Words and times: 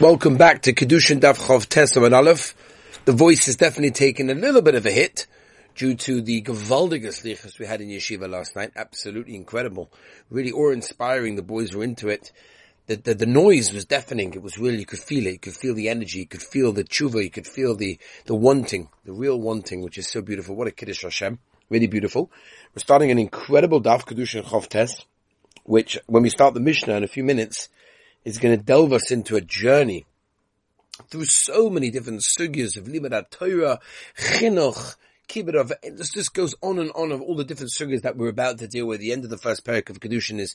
Welcome 0.00 0.38
back 0.38 0.62
to 0.62 0.72
Kiddushin 0.72 1.20
Daf 1.20 1.36
Chov 1.36 1.68
Testament 1.68 2.14
Aleph. 2.14 2.54
The 3.04 3.12
voice 3.12 3.44
has 3.44 3.56
definitely 3.56 3.90
taken 3.90 4.30
a 4.30 4.34
little 4.34 4.62
bit 4.62 4.74
of 4.74 4.86
a 4.86 4.90
hit 4.90 5.26
due 5.74 5.94
to 5.94 6.22
the 6.22 6.40
gewaldige 6.40 7.08
slichas 7.08 7.58
we 7.58 7.66
had 7.66 7.82
in 7.82 7.88
yeshiva 7.88 8.26
last 8.26 8.56
night. 8.56 8.70
Absolutely 8.74 9.36
incredible. 9.36 9.92
Really 10.30 10.52
awe-inspiring. 10.52 11.36
The 11.36 11.42
boys 11.42 11.74
were 11.74 11.84
into 11.84 12.08
it. 12.08 12.32
The, 12.86 12.96
the, 12.96 13.14
the, 13.14 13.26
noise 13.26 13.74
was 13.74 13.84
deafening. 13.84 14.32
It 14.32 14.40
was 14.40 14.56
really, 14.56 14.78
you 14.78 14.86
could 14.86 15.00
feel 15.00 15.26
it. 15.26 15.32
You 15.32 15.38
could 15.38 15.52
feel 15.52 15.74
the 15.74 15.90
energy. 15.90 16.20
You 16.20 16.26
could 16.26 16.42
feel 16.42 16.72
the 16.72 16.84
tshuva. 16.84 17.22
You 17.22 17.30
could 17.30 17.46
feel 17.46 17.76
the, 17.76 17.98
the 18.24 18.34
wanting, 18.34 18.88
the 19.04 19.12
real 19.12 19.38
wanting, 19.38 19.82
which 19.82 19.98
is 19.98 20.08
so 20.08 20.22
beautiful. 20.22 20.56
What 20.56 20.66
a 20.66 20.70
Kiddush 20.70 21.02
Hashem. 21.02 21.38
Really 21.68 21.88
beautiful. 21.88 22.30
We're 22.74 22.80
starting 22.80 23.10
an 23.10 23.18
incredible 23.18 23.82
Daf 23.82 24.06
Kiddushin 24.06 24.44
Chov 24.44 24.66
Test, 24.68 25.04
which 25.64 25.98
when 26.06 26.22
we 26.22 26.30
start 26.30 26.54
the 26.54 26.60
Mishnah 26.60 26.94
in 26.94 27.04
a 27.04 27.06
few 27.06 27.22
minutes, 27.22 27.68
is 28.24 28.38
going 28.38 28.56
to 28.56 28.64
delve 28.64 28.92
us 28.92 29.10
into 29.10 29.36
a 29.36 29.40
journey 29.40 30.04
through 31.08 31.24
so 31.26 31.70
many 31.70 31.90
different 31.90 32.22
sugyas 32.38 32.76
of 32.76 32.84
Limud 32.84 33.30
Torah, 33.30 33.80
Chinuch, 34.18 34.96
Kibbutz, 35.28 35.72
this 35.96 36.12
just 36.12 36.34
goes 36.34 36.54
on 36.60 36.78
and 36.78 36.90
on 36.92 37.12
of 37.12 37.22
all 37.22 37.36
the 37.36 37.44
different 37.44 37.72
sugyas 37.78 38.02
that 38.02 38.16
we're 38.16 38.28
about 38.28 38.58
to 38.58 38.66
deal 38.66 38.86
with. 38.86 39.00
The 39.00 39.12
end 39.12 39.24
of 39.24 39.30
the 39.30 39.38
first 39.38 39.64
parak 39.64 39.88
of 39.88 40.00
Kiddushin 40.00 40.40
is 40.40 40.54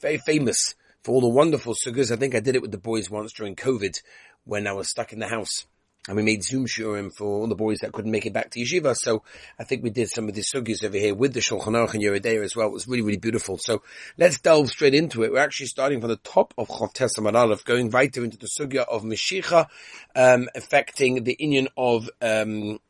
very 0.00 0.18
famous 0.18 0.74
for 1.02 1.12
all 1.12 1.20
the 1.20 1.28
wonderful 1.28 1.74
sugyas. 1.74 2.12
I 2.12 2.16
think 2.16 2.34
I 2.34 2.40
did 2.40 2.56
it 2.56 2.62
with 2.62 2.70
the 2.70 2.78
boys 2.78 3.10
once 3.10 3.32
during 3.32 3.56
COVID 3.56 4.00
when 4.44 4.66
I 4.66 4.72
was 4.72 4.88
stuck 4.88 5.12
in 5.12 5.18
the 5.18 5.28
house 5.28 5.66
and 6.08 6.16
we 6.16 6.22
made 6.22 6.42
Zoom 6.42 6.66
shiurim 6.66 7.14
for 7.14 7.26
all 7.26 7.46
the 7.46 7.54
boys 7.54 7.78
that 7.78 7.92
couldn't 7.92 8.10
make 8.10 8.26
it 8.26 8.32
back 8.32 8.50
to 8.50 8.60
yeshiva. 8.60 8.96
So 8.96 9.22
I 9.58 9.64
think 9.64 9.84
we 9.84 9.90
did 9.90 10.10
some 10.10 10.28
of 10.28 10.34
the 10.34 10.42
sugyas 10.42 10.82
over 10.82 10.96
here 10.96 11.14
with 11.14 11.32
the 11.32 11.40
Shulchan 11.40 11.74
Aruch 11.74 11.94
and 11.94 12.02
Yoreh 12.02 12.20
De'ah 12.20 12.44
as 12.44 12.56
well. 12.56 12.66
It 12.66 12.72
was 12.72 12.88
really, 12.88 13.02
really 13.02 13.18
beautiful. 13.18 13.56
So 13.58 13.82
let's 14.18 14.40
delve 14.40 14.68
straight 14.68 14.94
into 14.94 15.22
it. 15.22 15.30
We're 15.30 15.38
actually 15.38 15.66
starting 15.66 16.00
from 16.00 16.10
the 16.10 16.16
top 16.16 16.54
of 16.58 16.66
Chav 16.66 16.92
Testament 16.92 17.36
Aleph, 17.36 17.64
going 17.64 17.90
right 17.90 18.14
into 18.16 18.36
the 18.36 18.48
sugya 18.48 18.84
of 18.88 19.04
Meshicha, 19.04 19.68
um, 20.16 20.48
affecting 20.56 21.22
the 21.22 21.36
union 21.38 21.68
of, 21.76 22.10
um, 22.20 22.80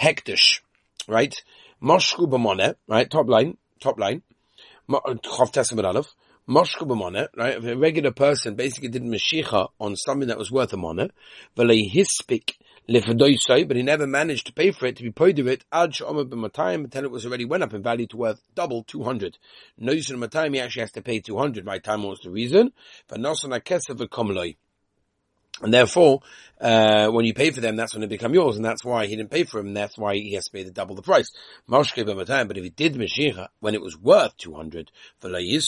Hekdesh, 0.00 0.60
right? 1.08 1.34
Moshku 1.82 2.72
right? 2.86 3.10
Top 3.10 3.28
line, 3.28 3.56
top 3.80 3.98
line. 3.98 4.22
Chav 4.88 5.52
Testament 5.52 5.86
Aleph. 6.50 6.68
Moshku 6.68 6.86
b'moneh, 6.86 7.28
right? 7.36 7.56
If 7.56 7.64
a 7.64 7.76
regular 7.76 8.10
person 8.10 8.54
basically 8.54 8.88
did 8.88 9.02
Meshicha 9.02 9.68
on 9.78 9.96
something 9.96 10.28
that 10.28 10.38
was 10.38 10.50
worth 10.50 10.72
a 10.72 10.76
v'lei 10.76 11.90
hispik 11.90 12.54
but 12.88 13.76
he 13.76 13.82
never 13.84 14.04
managed 14.04 14.46
to 14.46 14.52
pay 14.52 14.72
for 14.72 14.86
it, 14.86 14.96
to 14.96 15.04
be 15.04 15.12
paid 15.12 15.38
of 15.38 15.46
it, 15.46 15.64
ad 15.70 15.94
she'omer 15.94 16.24
b'matayim, 16.24 16.84
until 16.84 17.04
it 17.04 17.10
was 17.12 17.24
already 17.24 17.44
went 17.44 17.62
up 17.62 17.72
in 17.72 17.84
value 17.84 18.06
to 18.08 18.16
worth 18.16 18.42
double, 18.56 18.82
200. 18.82 19.38
Noisun 19.80 20.16
matayim, 20.16 20.54
he 20.54 20.60
actually 20.60 20.80
has 20.80 20.90
to 20.92 21.02
pay 21.02 21.20
200. 21.20 21.64
My 21.64 21.78
time 21.78 22.02
was 22.02 22.18
the 22.20 22.30
reason. 22.30 22.72
But 23.06 23.20
nosan 23.20 23.50
v'komloi. 23.50 24.56
And 25.62 25.74
therefore, 25.74 26.22
uh, 26.60 27.08
when 27.08 27.24
you 27.24 27.34
pay 27.34 27.50
for 27.50 27.60
them, 27.60 27.76
that's 27.76 27.94
when 27.94 28.00
they 28.00 28.06
become 28.06 28.34
yours, 28.34 28.56
and 28.56 28.64
that's 28.64 28.84
why 28.84 29.06
he 29.06 29.16
didn't 29.16 29.30
pay 29.30 29.44
for 29.44 29.62
them, 29.62 29.74
that's 29.74 29.98
why 29.98 30.14
he 30.14 30.34
has 30.34 30.44
to 30.46 30.52
pay 30.52 30.62
the 30.62 30.70
double 30.70 30.94
the 30.94 31.02
price. 31.02 31.30
But 31.66 31.88
if 31.90 32.64
he 32.64 32.70
did 32.70 32.94
Mashiach 32.94 33.48
when 33.60 33.74
it 33.74 33.82
was 33.82 33.98
worth 33.98 34.36
200, 34.38 34.90
but 35.20 35.40
he 35.42 35.60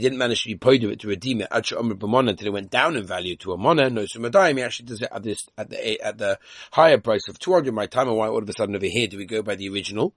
didn't 0.00 0.18
manage 0.18 0.44
to 0.44 0.56
of 0.56 0.90
it 0.90 1.00
to 1.00 1.08
redeem 1.08 1.40
it, 1.40 1.48
until 1.50 2.46
it 2.46 2.52
went 2.52 2.70
down 2.70 2.96
in 2.96 3.06
value 3.06 3.36
to 3.36 3.52
a 3.52 3.56
mona, 3.56 3.90
no 3.90 4.02
sumadayim, 4.02 4.56
he 4.56 4.62
actually 4.62 4.86
does 4.86 5.02
it 5.02 5.08
at 5.12 5.22
this, 5.22 5.46
at 5.58 5.70
the, 5.70 6.00
at 6.00 6.18
the 6.18 6.38
higher 6.72 6.98
price 6.98 7.28
of 7.28 7.38
200 7.38 7.72
my 7.72 7.86
time, 7.86 8.08
and 8.08 8.16
why 8.16 8.28
all 8.28 8.42
of 8.42 8.48
a 8.48 8.52
sudden 8.52 8.74
over 8.74 8.86
here 8.86 9.06
do 9.06 9.18
we 9.18 9.26
go 9.26 9.42
by 9.42 9.54
the 9.54 9.68
original? 9.68 10.12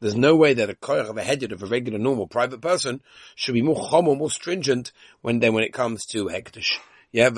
There's 0.00 0.16
no 0.16 0.36
way 0.36 0.54
that 0.54 0.70
a 0.70 0.74
koyach 0.74 1.08
of 1.08 1.16
a 1.16 1.22
hedyot 1.22 1.52
of 1.52 1.62
a 1.62 1.66
regular 1.66 1.98
normal 1.98 2.26
private 2.26 2.60
person 2.60 3.00
should 3.34 3.54
be 3.54 3.62
more 3.62 3.76
chomo, 3.76 4.16
more 4.16 4.30
stringent 4.30 4.92
when 5.22 5.40
then 5.40 5.54
when 5.54 5.64
it 5.64 5.72
comes 5.72 6.04
to 6.06 6.26
hekdesh. 6.26 6.78
Yeah, 7.12 7.30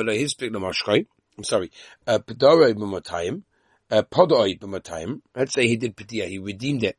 I'm 1.38 1.44
sorry. 1.44 1.70
Uh, 2.06 2.18
Pedoroi 2.18 2.74
b'matayim, 2.74 3.42
uh, 3.90 4.02
podoi 4.02 4.58
b'matayim. 4.58 5.20
Let's 5.34 5.52
say 5.52 5.68
he 5.68 5.76
did 5.76 5.96
pedia, 5.96 6.26
he 6.26 6.38
redeemed 6.38 6.82
it 6.82 6.96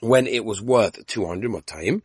when 0.00 0.26
it 0.26 0.44
was 0.44 0.62
worth 0.62 1.04
200 1.06 1.50
matayim, 1.50 2.02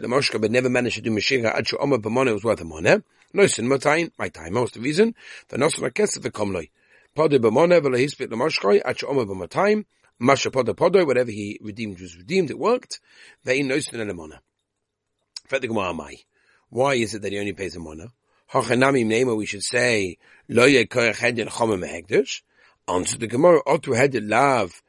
the 0.00 0.08
moshka, 0.08 0.40
but 0.40 0.50
never 0.50 0.68
managed 0.68 0.96
to 0.96 1.02
do 1.02 1.10
mashira 1.10 1.54
ad 1.54 1.68
omer 1.80 1.98
b'moneh 1.98 2.32
was 2.32 2.44
worth 2.44 2.60
a. 2.60 3.02
No 3.32 3.46
sin 3.46 3.68
matayim, 3.68 4.12
my 4.18 4.28
time, 4.28 4.54
most 4.54 4.74
the 4.74 4.80
reason. 4.80 5.14
For 5.48 5.58
nosan 5.58 5.90
akesef 5.90 6.22
the 6.22 6.30
komloi. 6.30 6.70
Podoi 7.16 7.38
b'moneh, 7.38 7.82
the 8.30 8.36
moshka, 8.36 8.80
ad 8.84 9.02
omer 9.04 9.24
b'matayim, 9.24 9.84
Masha 10.18 10.50
Podo 10.50 10.74
Podo, 10.74 11.06
whatever 11.06 11.30
he 11.30 11.58
redeemed 11.62 12.00
was 12.00 12.16
redeemed, 12.16 12.50
it 12.50 12.58
worked. 12.58 13.00
They 13.44 13.60
Ve'in 13.60 13.66
noistin 13.66 14.00
elemona. 14.00 14.38
Why 16.70 16.94
is 16.94 17.14
it 17.14 17.22
that 17.22 17.32
he 17.32 17.38
only 17.38 17.52
pays 17.52 17.76
a 17.76 17.80
mona? 17.80 18.12
Hachanami 18.50 19.36
we 19.36 19.46
should 19.46 19.62
say, 19.62 20.16
Lo 20.48 20.66
yekoyach 20.66 21.16
hedin. 21.16 22.42
Answer 22.88 23.18
the 23.18 23.26
Gemara, 23.26 23.62
Otu 23.64 23.94
hedin 23.94 24.30
lav. 24.30 24.82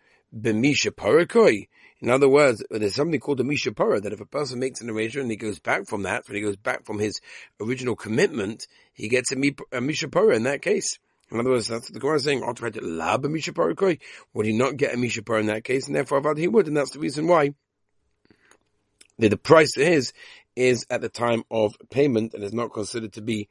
In 2.00 2.10
other 2.10 2.30
words, 2.30 2.64
there's 2.70 2.96
something 2.96 3.20
called 3.20 3.40
a 3.40 3.44
Misha 3.44 3.72
Pura, 3.72 4.00
that 4.02 4.14
if 4.14 4.22
a 4.22 4.26
person 4.26 4.60
makes 4.60 4.82
an 4.82 4.90
arrangement 4.90 5.24
and 5.24 5.32
he 5.32 5.38
goes 5.38 5.60
back 5.60 5.88
from 5.88 6.04
that, 6.04 6.28
when 6.28 6.36
he 6.36 6.42
goes 6.42 6.58
back 6.58 6.86
from 6.86 7.00
his 7.00 7.20
original 7.60 7.96
commitment, 7.96 8.68
he 8.94 9.08
gets 9.08 9.32
a, 9.32 9.36
a 9.72 9.82
Misha 9.82 10.08
Pura 10.10 10.36
in 10.36 10.44
that 10.44 10.62
case. 10.62 11.00
In 11.30 11.40
other 11.40 11.50
words, 11.50 11.68
that's 11.68 11.90
the 11.90 12.00
Gemara 12.00 12.20
saying, 12.20 12.42
lab 12.82 13.26
a 13.26 13.98
Would 14.34 14.46
he 14.46 14.54
not 14.54 14.78
get 14.78 14.94
a 14.94 14.98
Mishapar 14.98 15.40
in 15.40 15.48
that 15.48 15.64
case? 15.64 15.88
And 15.88 15.96
therefore, 15.96 16.36
he 16.36 16.48
would, 16.48 16.68
and 16.68 16.78
that's 16.78 16.92
the 16.92 17.00
reason 17.00 17.28
why. 17.28 17.54
The, 19.20 19.30
the 19.30 19.38
price 19.38 19.78
is, 19.78 20.14
is 20.56 20.86
at 20.90 21.02
the 21.02 21.10
time 21.10 21.44
of 21.52 21.76
payment 21.90 22.34
and 22.34 22.44
is 22.44 22.54
not 22.54 22.74
considered 22.74 23.14
to 23.14 23.22
be 23.22 23.50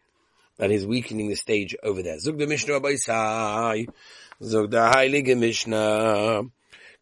that 0.59 0.71
he's 0.71 0.87
weakening 0.87 1.29
the 1.29 1.35
stage 1.35 1.77
over 1.83 2.03
there. 2.03 2.19
Zug 2.19 2.39
the 2.39 2.47
Mishnah 2.47 2.81
Abaisai. 2.81 3.89
Zug 4.43 4.71
the 4.71 4.79
Heilige 4.79 5.39
Mishnah. 5.39 6.43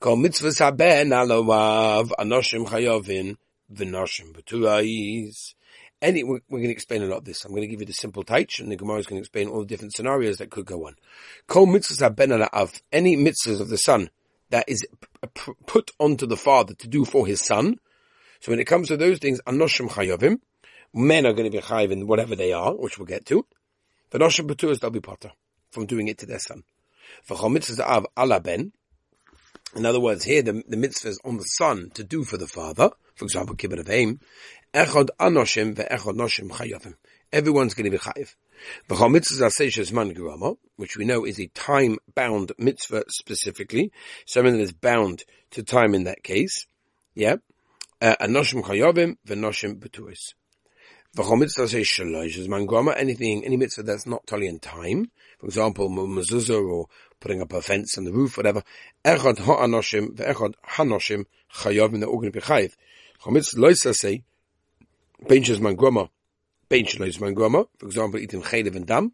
Kol 0.01 0.17
mitzvahs 0.17 0.59
haben 0.59 1.11
alovav 1.11 2.11
anoshim 2.19 2.67
chayovin 2.67 3.37
v'noshim 3.73 4.33
b'turais 4.33 5.55
any, 6.03 6.23
we're, 6.23 6.41
we're, 6.49 6.59
going 6.59 6.69
to 6.69 6.73
explain 6.73 7.03
a 7.03 7.07
lot 7.07 7.19
of 7.19 7.25
this. 7.25 7.45
I'm 7.45 7.53
going 7.53 7.63
to 7.63 7.69
give 7.69 7.81
you 7.81 7.87
the 7.87 7.93
simple 7.93 8.25
taich, 8.25 8.61
and 8.61 8.71
the 8.71 8.77
Gemara 8.77 8.99
is 8.99 9.07
going 9.07 9.19
to 9.19 9.23
explain 9.23 9.49
all 9.49 9.61
the 9.61 9.67
different 9.67 9.95
scenarios 9.95 10.39
that 10.39 10.51
could 10.51 10.67
go 10.67 10.87
on. 10.87 10.97
Kol 11.47 11.67
mitzvahs 11.67 12.15
ben 12.15 12.33
of 12.33 12.83
any 12.93 13.17
mitzvahs 13.17 13.61
of 13.61 13.69
the 13.69 13.79
son 13.79 14.11
that 14.51 14.69
is 14.69 14.87
put 15.67 15.91
onto 15.99 16.27
the 16.27 16.37
father 16.37 16.75
to 16.75 16.89
do 16.89 17.05
for 17.05 17.27
his 17.27 17.41
son. 17.41 17.79
So 18.41 18.53
when 18.53 18.61
it 18.61 18.67
comes 18.67 18.89
to 18.89 18.97
those 18.97 19.19
things, 19.19 19.41
anoshim 19.47 19.91
chayovim, 19.91 20.41
men 20.93 21.27
are 21.27 21.33
going 21.33 21.51
to 21.51 21.57
be 21.57 21.63
chayiv 21.63 21.91
in 21.91 22.07
whatever 22.07 22.37
they 22.37 22.53
are, 22.53 22.75
which 22.75 22.99
we'll 22.99 23.07
get 23.07 23.27
to. 23.27 23.47
The 24.11 24.19
noshim 24.19 24.47
betuas 24.47 24.81
they'll 24.81 24.91
be 24.91 25.01
potter 25.01 25.33
from 25.71 25.87
doing 25.87 26.09
it 26.09 26.19
to 26.19 26.27
their 26.27 26.39
son. 26.39 26.65
For 27.23 27.37
mitzvahs 27.37 27.81
av 27.81 28.07
ala 28.19 28.41
ben, 28.41 28.73
in 29.75 29.87
other 29.87 30.01
words, 30.01 30.25
here 30.25 30.43
the, 30.43 30.63
the 30.69 30.77
mitzvah 30.77 31.09
is 31.09 31.21
on 31.25 31.37
the 31.37 31.43
son 31.43 31.91
to 31.95 32.05
do 32.05 32.23
for 32.23 32.37
the 32.37 32.47
father. 32.47 32.91
For 33.15 33.25
example, 33.25 33.55
kibbut 33.57 33.79
of 33.79 33.91
aim, 33.91 34.21
Echad 34.75 35.09
anoshim 35.21 35.75
ve'echad 35.77 36.17
noshim 36.17 36.51
chayavim. 36.51 36.95
Everyone's 37.33 37.75
going 37.75 37.85
to 37.85 37.91
be 37.91 37.99
chayiv. 37.99 38.35
V'chol 38.89 39.13
mitzvah 39.13 39.47
zaseshes 39.47 39.93
man 39.93 40.57
which 40.77 40.97
we 40.97 41.05
know 41.05 41.25
is 41.25 41.39
a 41.39 41.47
time-bound 41.47 42.53
mitzvah 42.59 43.05
specifically, 43.09 43.93
something 44.27 44.55
that 44.57 44.63
is 44.63 44.73
bound 44.73 45.23
to 45.53 45.63
time 45.63 45.95
in 45.95 46.05
that 46.05 46.25
case. 46.25 46.67
Yeah. 47.15 47.37
Uh, 48.01 48.17
anoshim 48.21 48.65
chayavim 48.65 49.17
ve'noshim 49.25 49.79
betuis. 49.79 50.35
V'chol 51.17 51.39
mitzvah 51.39 51.67
zaseshes 51.67 52.49
man 52.49 52.67
gerama, 52.67 52.97
anything, 52.97 53.45
any 53.45 53.57
mitzvah 53.57 53.85
that's 53.85 54.07
not 54.07 54.27
totally 54.27 54.49
in 54.49 54.59
time, 54.59 55.13
for 55.39 55.47
example, 55.47 55.89
mezuzah 55.89 56.69
or 56.69 56.87
putting 57.21 57.41
up 57.41 57.53
a 57.53 57.63
fence 57.63 57.97
on 57.97 58.03
the 58.03 58.13
roof, 58.13 58.37
whatever. 58.37 58.65
Echad 59.05 59.39
ha'anoshim 59.39 60.17
ve'echad 60.17 60.55
hanoshim 60.69 61.27
chayavim, 61.55 62.01
they're 62.01 62.09
all 62.09 62.19
going 62.19 62.33
to 62.33 62.41
be 62.41 62.45
chayiv. 62.45 62.75
Chol 63.23 63.33
mitzvah 63.33 63.61
loisa 63.61 63.95
say, 63.95 64.23
Benches 65.29 65.59
mangroma, 65.59 66.11
benches 66.69 67.19
mangroma, 67.19 67.67
for 67.79 67.87
example, 67.87 68.21
eating 68.21 68.43
chaylev 68.43 68.77
and 68.77 68.87
dam. 68.87 69.13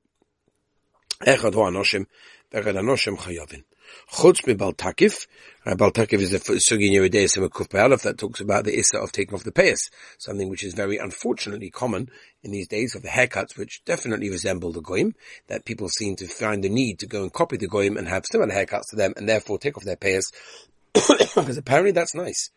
Echad 1.24 1.54
ho 1.54 1.60
anoshim, 1.60 2.06
vechad 2.52 2.76
anoshim 2.76 3.16
chayavin. 3.16 3.64
Chutz 4.12 4.46
mi 4.46 4.54
baltakif, 4.54 5.26
uh, 5.66 5.74
baltakif 5.74 6.20
is 6.20 6.32
a 6.32 6.40
sugi 6.40 6.86
in 6.86 7.02
Yeridei 7.02 7.28
Semakuf 7.28 7.68
Be'alef 7.68 8.02
that 8.02 8.18
talks 8.18 8.40
about 8.40 8.64
the 8.64 8.78
issa 8.78 8.98
of 8.98 9.12
taking 9.12 9.34
off 9.34 9.44
the 9.44 9.52
payas, 9.52 9.90
something 10.18 10.48
which 10.48 10.64
is 10.64 10.74
very 10.74 10.96
unfortunately 10.96 11.70
common 11.70 12.10
in 12.42 12.50
these 12.50 12.68
days 12.68 12.94
of 12.94 13.02
the 13.02 13.08
haircuts 13.08 13.56
which 13.56 13.84
definitely 13.84 14.30
resemble 14.30 14.72
the 14.72 14.80
goyim, 14.80 15.14
that 15.48 15.64
people 15.64 15.88
seem 15.88 16.16
to 16.16 16.26
find 16.26 16.64
the 16.64 16.68
need 16.68 16.98
to 17.00 17.06
go 17.06 17.22
and 17.22 17.32
copy 17.32 17.56
the 17.56 17.68
goyim 17.68 17.96
and 17.96 18.08
have 18.08 18.24
similar 18.26 18.52
haircuts 18.52 18.90
to 18.90 18.96
them 18.96 19.12
and 19.16 19.28
therefore 19.28 19.58
take 19.58 19.76
off 19.76 19.84
their 19.84 19.96
payas, 19.96 20.32
because 20.94 21.56
apparently 21.56 21.92
that's 21.92 22.14
nice. 22.14 22.50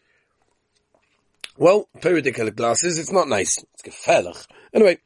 Well, 1.58 1.88
periodical 2.02 2.50
glasses, 2.50 2.98
it's 2.98 3.12
not 3.12 3.28
nice. 3.28 3.64
It's 3.74 3.84
gefährlich. 3.84 4.48
Anyway, 4.74 4.98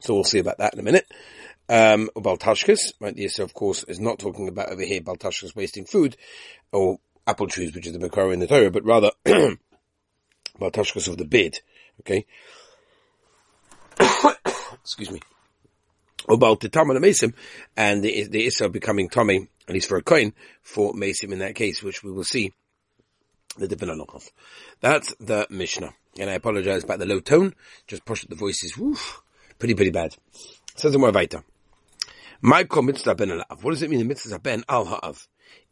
so 0.00 0.14
we'll 0.14 0.24
see 0.24 0.40
about 0.40 0.58
that 0.58 0.74
in 0.74 0.80
a 0.80 0.82
minute. 0.82 1.06
Um, 1.68 2.10
Baltashkas, 2.16 2.92
right, 3.00 3.14
the 3.14 3.26
Yisra, 3.26 3.44
of 3.44 3.54
course, 3.54 3.84
is 3.84 4.00
not 4.00 4.18
talking 4.18 4.48
about 4.48 4.70
over 4.70 4.82
here 4.82 5.00
Baltashkas 5.00 5.54
wasting 5.54 5.84
food, 5.84 6.16
or 6.72 6.98
apple 7.28 7.46
trees, 7.46 7.74
which 7.74 7.86
is 7.86 7.92
the 7.92 8.00
Makara 8.00 8.32
in 8.32 8.40
the 8.40 8.48
Torah, 8.48 8.72
but 8.72 8.84
rather 8.84 9.12
Baltashkas 10.60 11.06
of 11.06 11.16
the 11.16 11.24
bid, 11.24 11.60
okay? 12.00 12.26
excuse 14.82 15.12
me, 15.12 15.20
about 16.28 16.58
the 16.58 16.68
Tamar 16.68 16.98
Mesim, 16.98 17.34
and 17.76 18.02
the, 18.02 18.24
the 18.24 18.46
Issa 18.46 18.68
becoming 18.68 19.08
Tommy, 19.08 19.48
at 19.68 19.74
least 19.74 19.88
for 19.88 19.96
a 19.96 20.02
coin, 20.02 20.32
for 20.60 20.92
Mesim 20.92 21.32
in 21.32 21.38
that 21.38 21.54
case, 21.54 21.84
which 21.84 22.02
we 22.02 22.10
will 22.10 22.24
see 22.24 22.52
the 23.58 23.68
halachas. 23.68 24.30
That's 24.80 25.14
the 25.20 25.46
Mishnah. 25.50 25.94
And 26.18 26.30
I 26.30 26.34
apologize 26.34 26.84
about 26.84 26.98
the 26.98 27.06
low 27.06 27.20
tone, 27.20 27.54
just 27.86 28.04
push 28.04 28.24
up 28.24 28.30
the 28.30 28.36
voices, 28.36 28.76
woof, 28.76 29.22
pretty, 29.58 29.74
pretty 29.74 29.90
bad. 29.90 30.14
Says 30.76 30.96
more 30.96 31.12
weiter. 31.12 31.44
My 32.40 32.64
mitzvah 32.64 33.14
ben 33.14 33.28
alav. 33.28 33.62
What 33.62 33.70
does 33.70 33.82
it 33.82 33.90
mean, 33.90 34.00
the 34.00 34.04
mitzvah 34.04 34.38
ben 34.38 34.64
al 34.68 34.84
ha'av? 34.84 35.28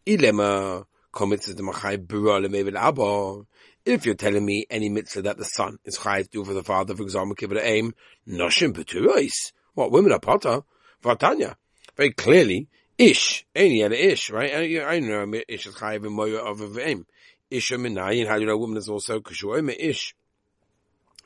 Ilema 0.07 0.87
mitzvah 1.27 1.55
the 1.55 1.63
machai 1.63 1.97
bura 2.07 2.47
lemevel 2.47 2.77
abba. 2.77 3.47
If 3.85 4.07
you're 4.07 4.15
telling 4.15 4.45
me 4.45 4.67
any 4.71 4.89
mitzvah 4.89 5.23
that 5.23 5.39
the 5.39 5.45
son 5.45 5.79
is 5.85 5.99
chai 5.99 6.23
to 6.23 6.29
do 6.29 6.45
for 6.45 6.55
the 6.55 6.63
father, 6.63 6.95
for 6.95 7.03
example, 7.03 7.35
give 7.35 7.53
aim, 7.57 7.95
noshim 8.29 8.73
beturois. 8.73 9.53
What, 9.75 9.91
women 9.91 10.13
are 10.13 10.21
potter? 10.21 10.63
Vatanya. 11.03 11.57
Very 11.97 12.13
clearly, 12.13 12.69
ish, 12.99 13.47
any 13.55 13.83
other 13.83 13.95
ish, 13.95 14.31
right? 14.31 14.55
I, 14.55 14.85
I 14.85 15.01
know 15.01 15.27
ish 15.49 15.67
is 15.67 15.75
chai 15.75 15.95
of 15.95 16.61
a 16.61 16.89
aim. 16.89 17.07
Isha 17.51 17.75
minayin, 17.77 18.29
how 18.29 18.35
do 18.35 18.43
you 18.43 18.47
know 18.47 18.55
a 18.55 18.59
woman 18.59 18.77
is 18.77 18.89
also 18.89 19.21
kushuoime 19.21 19.75
ish? 19.79 20.15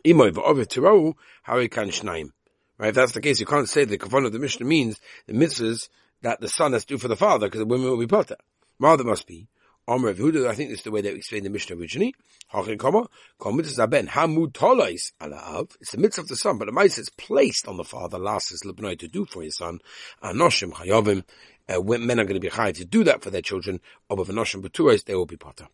Imoy 0.04 1.14
how 1.42 1.58
he 1.58 1.68
can 1.68 1.88
shnaim. 1.88 2.30
Right? 2.78 2.88
If 2.88 2.94
that's 2.94 3.12
the 3.12 3.20
case, 3.20 3.40
you 3.40 3.46
can't 3.46 3.68
say 3.68 3.84
the 3.84 3.98
kavon 3.98 4.26
of 4.26 4.32
the 4.32 4.38
Mishnah 4.38 4.66
means 4.66 5.00
the 5.26 5.32
mitzvahs 5.32 5.88
that 6.22 6.40
the 6.40 6.48
son 6.48 6.72
has 6.72 6.84
to 6.86 6.94
do 6.94 6.98
for 6.98 7.08
the 7.08 7.16
father, 7.16 7.46
because 7.46 7.60
the 7.60 7.66
women 7.66 7.88
will 7.88 7.98
be 7.98 8.06
potter. 8.06 8.36
Rather 8.78 9.04
must 9.04 9.26
be. 9.26 9.48
Omer 9.86 10.08
of 10.08 10.18
Huda, 10.18 10.48
I 10.48 10.54
think 10.54 10.70
this 10.70 10.78
is 10.78 10.84
the 10.84 10.90
way 10.90 11.02
we 11.02 11.10
explained 11.10 11.44
the 11.44 11.50
Mishnah 11.50 11.76
originally. 11.76 12.14
Hachin 12.52 12.78
kama, 12.78 13.06
kol 13.38 13.52
mitzvah 13.52 13.86
ben, 13.86 14.06
hamud 14.08 14.52
tolais 14.52 15.12
alav. 15.20 15.76
It's 15.80 15.92
the 15.92 15.98
mitzvah 15.98 16.22
of 16.22 16.28
the 16.28 16.36
son, 16.36 16.56
but 16.56 16.66
the 16.66 16.72
mitzvah 16.72 17.02
is 17.02 17.10
placed 17.10 17.68
on 17.68 17.76
the 17.76 17.84
father, 17.84 18.18
last 18.18 18.50
is 18.50 18.62
lebnoi 18.64 18.98
to 18.98 19.08
do 19.08 19.26
for 19.26 19.42
his 19.42 19.56
son. 19.56 19.80
Anoshim 20.22 20.72
chayovim, 20.72 21.22
uh, 21.68 21.80
men 21.98 22.18
are 22.18 22.24
going 22.24 22.34
to 22.34 22.40
be 22.40 22.48
high 22.48 22.72
to 22.72 22.84
do 22.86 23.04
that 23.04 23.22
for 23.22 23.28
their 23.28 23.42
children. 23.42 23.80
Of 24.08 24.18
anoshim 24.28 24.62
betuais, 24.62 25.04
they 25.04 25.14
will 25.14 25.26
be 25.26 25.36
potter. 25.36 25.68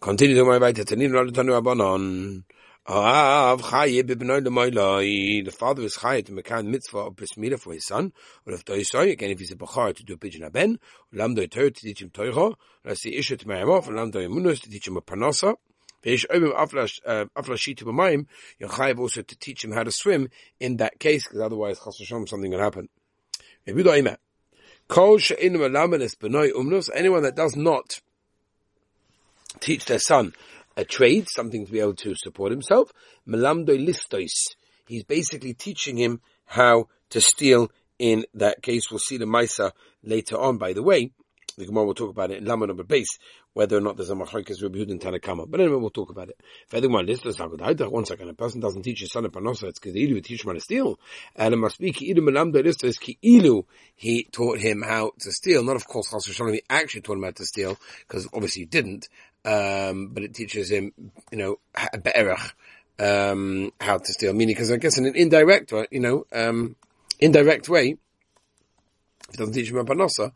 Continue 0.00 0.36
to 0.36 0.44
my 0.44 0.58
right, 0.58 0.74
Tanin 0.74 1.10
Radutanu 1.10 1.60
Abanon. 1.60 2.44
Av 2.88 3.60
Chaye 3.60 4.04
b'bnoi 4.04 4.44
l'moiloi. 4.44 5.44
The 5.44 5.50
father 5.50 5.82
is 5.82 5.96
Chaye 5.96 6.24
to 6.26 6.32
make 6.32 6.48
a 6.50 6.62
mitzvah 6.62 6.98
of 6.98 7.16
bris 7.16 7.32
for 7.58 7.72
his 7.72 7.84
son. 7.84 8.12
Or 8.46 8.52
if 8.52 8.64
Toisoi, 8.64 9.10
again, 9.10 9.30
if 9.30 9.40
he's 9.40 9.50
a 9.50 9.56
Bachar 9.56 9.96
to 9.96 10.04
do 10.04 10.14
a 10.14 10.16
pigeon 10.16 10.44
aben. 10.44 10.78
Lamdoi 11.12 11.50
Torah 11.50 11.72
to 11.72 11.80
teach 11.80 12.00
him. 12.00 12.12
Let's 12.84 13.00
see 13.00 13.16
Isha 13.16 13.38
to 13.38 13.48
marry 13.48 13.62
him 13.62 13.70
off. 13.70 13.88
Lamdoi 13.88 14.28
Munus 14.28 14.60
to 14.60 14.70
teach 14.70 14.86
him 14.86 14.96
a 14.96 15.00
Panasa. 15.00 15.56
Veish 16.04 16.26
Obim 16.28 16.54
Aflashi 16.54 17.00
uh, 17.04 17.74
to 17.74 17.84
B'mayim. 17.86 18.26
You're 18.60 18.68
Chaye 18.68 18.96
also 18.96 19.22
to 19.22 19.36
teach 19.36 19.64
him 19.64 19.72
how 19.72 19.82
to 19.82 19.90
swim 19.90 20.28
in 20.60 20.76
that 20.76 21.00
case, 21.00 21.26
because 21.26 21.40
otherwise 21.40 21.80
Chas 21.82 21.98
Hashem 21.98 22.28
something 22.28 22.52
will 22.52 22.60
happen. 22.60 22.88
B'noi 23.66 24.16
umnus. 26.52 26.88
Anyone 26.94 27.22
that 27.24 27.34
does 27.34 27.56
not 27.56 28.00
teach 29.60 29.84
their 29.84 29.98
son 29.98 30.32
a 30.76 30.84
trade, 30.84 31.26
something 31.28 31.66
to 31.66 31.72
be 31.72 31.80
able 31.80 31.94
to 31.94 32.14
support 32.16 32.52
himself. 32.52 32.92
Melamdoi 33.26 33.86
listois. 33.86 34.54
He's 34.86 35.04
basically 35.04 35.54
teaching 35.54 35.96
him 35.96 36.20
how 36.44 36.88
to 37.10 37.20
steal 37.20 37.70
in 37.98 38.24
that 38.34 38.62
case. 38.62 38.90
We'll 38.90 38.98
see 38.98 39.16
the 39.16 39.24
Maisa 39.24 39.72
later 40.02 40.38
on, 40.38 40.58
by 40.58 40.72
the 40.72 40.82
way. 40.82 41.12
The 41.58 41.64
Gemara 41.64 41.86
will 41.86 41.94
talk 41.94 42.10
about 42.10 42.30
it 42.30 42.38
in 42.38 42.44
Lama 42.44 42.66
number 42.66 42.82
base, 42.82 43.18
whether 43.54 43.78
or 43.78 43.80
not 43.80 43.96
there's 43.96 44.10
a 44.10 44.14
Machlokes 44.14 44.60
Yehuda 44.62 44.90
and 44.90 45.00
Tanakama. 45.00 45.50
But 45.50 45.60
anyway, 45.60 45.76
we'll 45.76 45.88
talk 45.88 46.10
about 46.10 46.28
it. 46.28 46.38
One, 46.70 48.04
second. 48.04 48.28
A 48.28 48.34
person 48.34 48.60
doesn't 48.60 48.82
teach 48.82 49.00
his 49.00 49.10
son 49.10 49.24
a 49.24 49.30
panosa, 49.30 49.62
it's 49.68 49.78
because 49.78 49.94
he 49.94 50.20
teach 50.20 50.44
him 50.44 50.48
how 50.48 50.52
to 50.52 50.60
steal. 50.60 51.00
And 51.34 51.54
it 51.54 51.56
must 51.56 51.78
be 51.78 51.92
Ki'ilu 51.92 52.18
Melamda 52.18 52.62
Listos 52.62 53.00
Ki'ilu. 53.00 53.64
He 53.94 54.24
taught 54.24 54.58
him 54.58 54.82
how 54.82 55.12
to 55.20 55.32
steal. 55.32 55.64
Not 55.64 55.76
of 55.76 55.86
course, 55.86 56.10
Chas 56.10 56.26
he 56.26 56.62
actually 56.68 57.00
taught 57.00 57.16
him 57.16 57.22
how 57.22 57.30
to 57.30 57.46
steal, 57.46 57.78
because 58.06 58.28
obviously 58.34 58.62
he 58.62 58.66
didn't. 58.66 59.08
Um, 59.46 60.08
but 60.08 60.24
it 60.24 60.34
teaches 60.34 60.70
him, 60.70 60.92
you 61.30 61.38
know, 61.38 61.58
be'erach, 62.02 62.52
um, 62.98 63.70
how 63.80 63.98
to 63.98 64.12
steal. 64.12 64.32
Meaning, 64.32 64.54
because 64.54 64.72
I 64.72 64.76
guess 64.76 64.98
in 64.98 65.06
an 65.06 65.14
indirect, 65.14 65.70
way, 65.72 65.86
you 65.92 66.00
know, 66.00 66.26
um, 66.32 66.74
indirect 67.20 67.68
way, 67.68 67.96
if 69.28 69.34
it 69.34 69.36
doesn't 69.36 69.54
teach 69.54 69.70
him 69.70 69.78
a 69.78 69.84
panosa, 69.84 70.32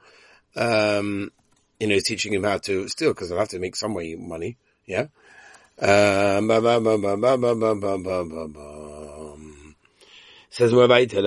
um, 0.54 1.32
you 1.80 1.88
know, 1.88 1.98
teaching 2.06 2.32
him 2.32 2.44
how 2.44 2.58
to 2.58 2.88
steal 2.88 3.10
because 3.10 3.30
they'll 3.30 3.38
have 3.38 3.48
to 3.48 3.58
make 3.58 3.74
some 3.74 3.94
way 3.94 4.14
money. 4.14 4.56
Yeah. 4.86 5.06
Um, 5.80 6.50
Says 10.52 10.74
Rabbi 10.74 11.06
How 11.06 11.22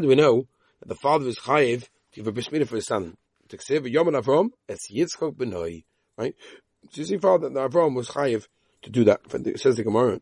do 0.00 0.08
we 0.08 0.14
know 0.14 0.46
that 0.80 0.88
the 0.88 0.94
father 0.94 1.26
is 1.26 1.38
chayiv 1.38 1.80
to 1.80 1.88
give 2.12 2.26
a 2.26 2.32
bris 2.32 2.46
for 2.46 2.76
his 2.76 2.86
son? 2.86 3.16
Tiksiv 3.48 3.90
Yom 3.90 4.08
Avram 4.08 4.50
es 4.68 4.90
Yitzchok 4.90 5.36
benoi. 5.36 5.84
Right. 6.16 6.34
So 6.90 7.00
you 7.00 7.04
see, 7.06 7.18
father, 7.18 7.48
that 7.48 7.70
Avram 7.70 7.94
was 7.94 8.08
chayiv 8.08 8.46
to 8.82 8.90
do 8.90 9.04
that. 9.04 9.20
It 9.32 9.60
says 9.60 9.76
the 9.76 9.84
Gemara. 9.84 10.20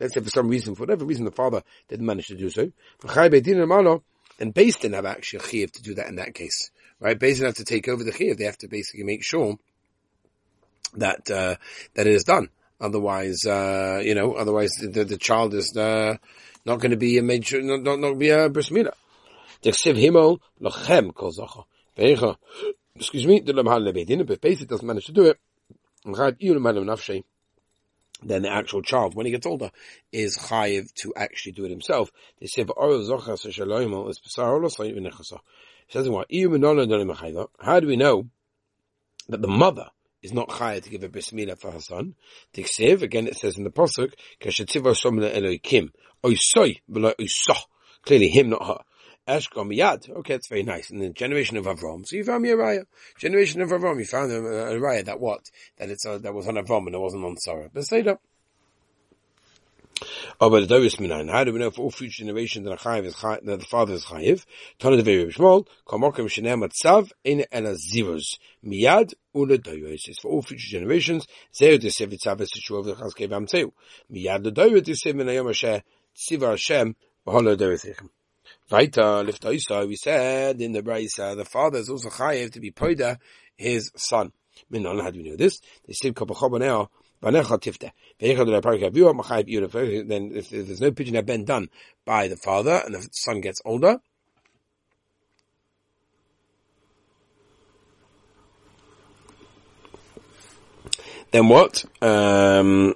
Let's 0.00 0.14
say 0.14 0.20
for 0.20 0.30
some 0.30 0.48
reason, 0.48 0.74
for 0.74 0.82
whatever 0.82 1.04
reason, 1.04 1.24
the 1.24 1.30
father 1.30 1.62
didn't 1.88 2.06
manage 2.06 2.26
to 2.28 2.36
do 2.36 2.50
so. 2.50 2.72
And 4.38 4.54
didn't 4.54 4.92
have 4.94 5.06
actually 5.06 5.38
a 5.38 5.42
chiyuv 5.42 5.70
to 5.72 5.82
do 5.82 5.94
that 5.94 6.08
in 6.08 6.16
that 6.16 6.34
case, 6.34 6.70
right? 7.00 7.18
Didn't 7.18 7.44
have 7.44 7.54
to 7.56 7.64
take 7.64 7.88
over 7.88 8.02
the 8.02 8.12
chiyuv. 8.12 8.38
They 8.38 8.44
have 8.44 8.58
to 8.58 8.68
basically 8.68 9.04
make 9.04 9.22
sure 9.22 9.56
that 10.96 11.30
uh, 11.30 11.56
that 11.94 12.06
it 12.06 12.14
is 12.14 12.24
done. 12.24 12.48
Otherwise, 12.80 13.44
uh, 13.46 14.00
you 14.02 14.14
know, 14.14 14.34
otherwise 14.34 14.72
the, 14.80 15.04
the 15.04 15.18
child 15.18 15.54
is 15.54 15.76
uh, 15.76 16.16
not 16.64 16.80
going 16.80 16.90
to 16.90 16.96
be 16.96 17.18
a 17.18 17.22
major, 17.22 17.62
not, 17.62 17.82
not, 17.82 18.00
not 18.00 18.18
be 18.18 18.30
a 18.30 18.48
bris 18.48 18.70
milah. 19.62 19.94
himol 19.94 20.40
lochem 20.60 21.14
kol 21.14 22.38
Excuse 22.94 23.26
me, 23.26 23.40
the 23.40 23.52
lemhan 23.52 23.90
lebedin, 23.90 24.26
but 24.26 24.40
Beis 24.40 24.66
doesn't 24.66 24.86
manage 24.86 25.06
to 25.06 25.12
do 25.12 25.24
it 25.24 25.38
then 28.24 28.42
the 28.42 28.50
actual 28.50 28.82
child, 28.82 29.14
when 29.14 29.26
he 29.26 29.32
gets 29.32 29.46
older, 29.46 29.70
is 30.10 30.36
chayiv 30.36 30.92
to 30.94 31.12
actually 31.16 31.52
do 31.52 31.64
it 31.64 31.70
himself. 31.70 32.10
They 32.40 32.46
say, 32.46 32.64
says 32.64 33.08
How 37.58 37.80
do 37.80 37.86
we 37.86 37.96
know 37.96 38.26
that 39.28 39.42
the 39.42 39.48
mother 39.48 39.90
is 40.22 40.32
not 40.32 40.48
chayiv 40.48 40.82
to 40.84 40.90
give 40.90 41.02
a 41.04 41.08
bismillah 41.08 41.56
for 41.56 41.70
her 41.70 41.80
son? 41.80 42.14
Tiksiv, 42.54 43.02
again 43.02 43.26
it 43.26 43.36
says 43.36 43.56
in 43.56 43.64
the 43.64 43.70
Pasuk, 43.70 44.12
Kashetziva 44.40 44.94
Somna 44.94 45.32
Eloikim, 45.32 45.90
Oisoi, 46.24 46.80
Clearly 48.04 48.28
him, 48.28 48.50
not 48.50 48.66
her. 48.66 48.78
Eshkom 49.28 49.76
Yad. 49.76 50.10
Okay, 50.10 50.34
it's 50.34 50.48
very 50.48 50.62
nice. 50.62 50.90
And 50.90 51.00
the 51.00 51.10
generation 51.10 51.56
of 51.56 51.66
Avram. 51.66 52.06
So 52.06 52.16
you 52.16 52.24
found 52.24 52.42
me 52.42 52.50
a 52.50 52.56
raya. 52.56 52.84
Generation 53.18 53.60
of 53.60 53.70
Avram. 53.70 53.98
You 53.98 54.04
found 54.04 54.32
a, 54.32 54.36
a 54.36 54.80
raya 54.80 55.04
that 55.04 55.20
what? 55.20 55.50
That 55.78 55.90
it's 55.90 56.04
uh, 56.04 56.18
that 56.18 56.34
was 56.34 56.48
on 56.48 56.54
Avram 56.54 56.86
and 56.86 56.94
it 56.94 56.98
wasn't 56.98 57.24
on 57.24 57.36
Sarah. 57.36 57.70
But. 57.72 57.84
Oh, 60.40 60.50
but 60.50 60.68
the. 60.68 61.28
How 61.30 61.44
do 61.44 61.52
we 61.52 61.60
know 61.60 61.70
for 61.70 61.82
all 61.82 61.90
future 61.92 62.24
generations 62.24 62.66
that, 62.66 62.72
is 62.72 63.14
chayiv, 63.14 63.44
that 63.44 63.60
the 63.60 63.66
father 63.66 63.94
is 63.94 64.04
chayiv? 64.04 64.44
Tana 64.80 64.96
the 64.96 65.02
very 65.02 65.32
small. 65.32 65.68
Kamokim 65.86 66.26
shenem 66.26 66.68
matzav 66.68 67.12
in 67.22 67.44
ela 67.52 67.74
zivos 67.74 68.38
miyad 68.64 69.14
ule 69.34 69.58
doyos. 69.58 70.08
It's 70.08 70.18
for 70.18 70.32
all 70.32 70.42
future 70.42 70.78
generations. 70.78 71.26
Zeh 71.54 71.78
de 71.78 71.90
sev 71.90 72.10
itzav 72.10 72.40
esishuv 72.40 72.86
lechazkev 72.86 73.28
amteu. 73.28 73.72
Miyad 74.12 74.42
the 74.42 74.50
doyos 74.50 74.82
de 74.82 74.96
sev 74.96 75.14
minayom 75.14 75.50
asher 75.50 75.82
tziva 76.16 76.50
Hashem 76.50 76.96
v'holo 77.24 77.56
liftoisa, 77.56 78.08
we 78.70 79.96
said 79.96 80.60
in 80.60 80.72
the 80.72 80.82
Braisa, 80.82 81.36
the 81.36 81.44
father 81.44 81.78
is 81.78 81.90
also 81.90 82.08
chayiv 82.08 82.52
to 82.52 82.60
be 82.60 82.70
poida 82.70 83.18
his 83.56 83.90
son. 83.96 84.32
Minon, 84.72 85.02
how 85.02 85.10
do 85.10 85.18
we 85.22 85.30
know 85.30 85.36
this? 85.36 85.60
They 85.86 85.92
said 85.92 86.14
tifte. 87.58 87.90
Then 90.08 90.32
if, 90.34 90.52
if 90.52 90.66
there's 90.66 90.80
no 90.80 90.90
pigeon 90.90 91.14
that 91.14 91.26
been 91.26 91.44
done 91.44 91.68
by 92.04 92.28
the 92.28 92.36
father 92.36 92.82
and 92.84 92.94
the 92.94 93.08
son 93.12 93.40
gets 93.40 93.60
older, 93.64 94.00
then 101.30 101.48
what? 101.48 101.84
Um, 102.00 102.94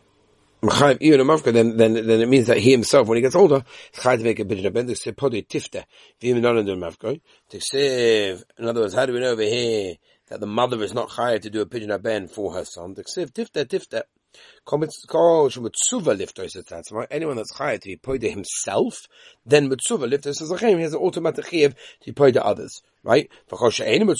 even 0.62 1.20
a 1.20 1.24
mafka, 1.24 1.52
then, 1.52 1.76
then, 1.76 1.94
then 1.94 2.20
it 2.20 2.28
means 2.28 2.46
that 2.46 2.58
he 2.58 2.70
himself, 2.70 3.08
when 3.08 3.16
he 3.16 3.22
gets 3.22 3.34
older, 3.34 3.64
is 3.92 4.00
chayav 4.00 4.18
to 4.18 4.24
make 4.24 4.40
a 4.40 4.44
bidin 4.44 4.72
ben, 4.72 4.86
to 4.86 4.96
say 4.96 5.12
podi 5.12 5.46
tifta, 5.46 5.84
v'im 6.20 6.40
non 6.40 6.58
under 6.58 6.76
mafka, 6.76 7.20
to 7.50 7.60
save, 7.60 8.44
in 8.58 8.66
other 8.66 8.80
words, 8.80 8.94
how 8.94 9.06
do 9.06 9.12
we 9.12 9.20
know 9.20 9.32
over 9.32 9.42
here 9.42 9.96
that 10.28 10.40
the 10.40 10.46
mother 10.46 10.82
is 10.82 10.94
not 10.94 11.10
chayav 11.10 11.40
to 11.42 11.50
do 11.50 11.60
a 11.60 11.66
pigeon 11.66 12.00
ben 12.00 12.28
for 12.28 12.54
her 12.54 12.64
son? 12.64 12.94
To 12.94 13.04
save 13.06 13.32
tifta, 13.32 13.64
tifta, 13.66 14.02
Anyone 14.68 14.88
that's 14.88 15.06
chayav 17.56 17.80
to 17.80 17.88
be 17.88 17.96
poida 17.96 18.30
himself, 18.30 19.06
then 19.46 19.70
mitzuva 19.70 20.10
liftos 20.10 20.42
is 20.42 20.60
he 20.60 20.82
has 20.82 20.92
an 20.92 21.00
automatic 21.00 21.46
chayav 21.46 21.74
to 22.02 22.12
poida 22.12 22.40
others, 22.42 22.82
right? 23.02 23.30
Anyone 23.50 24.16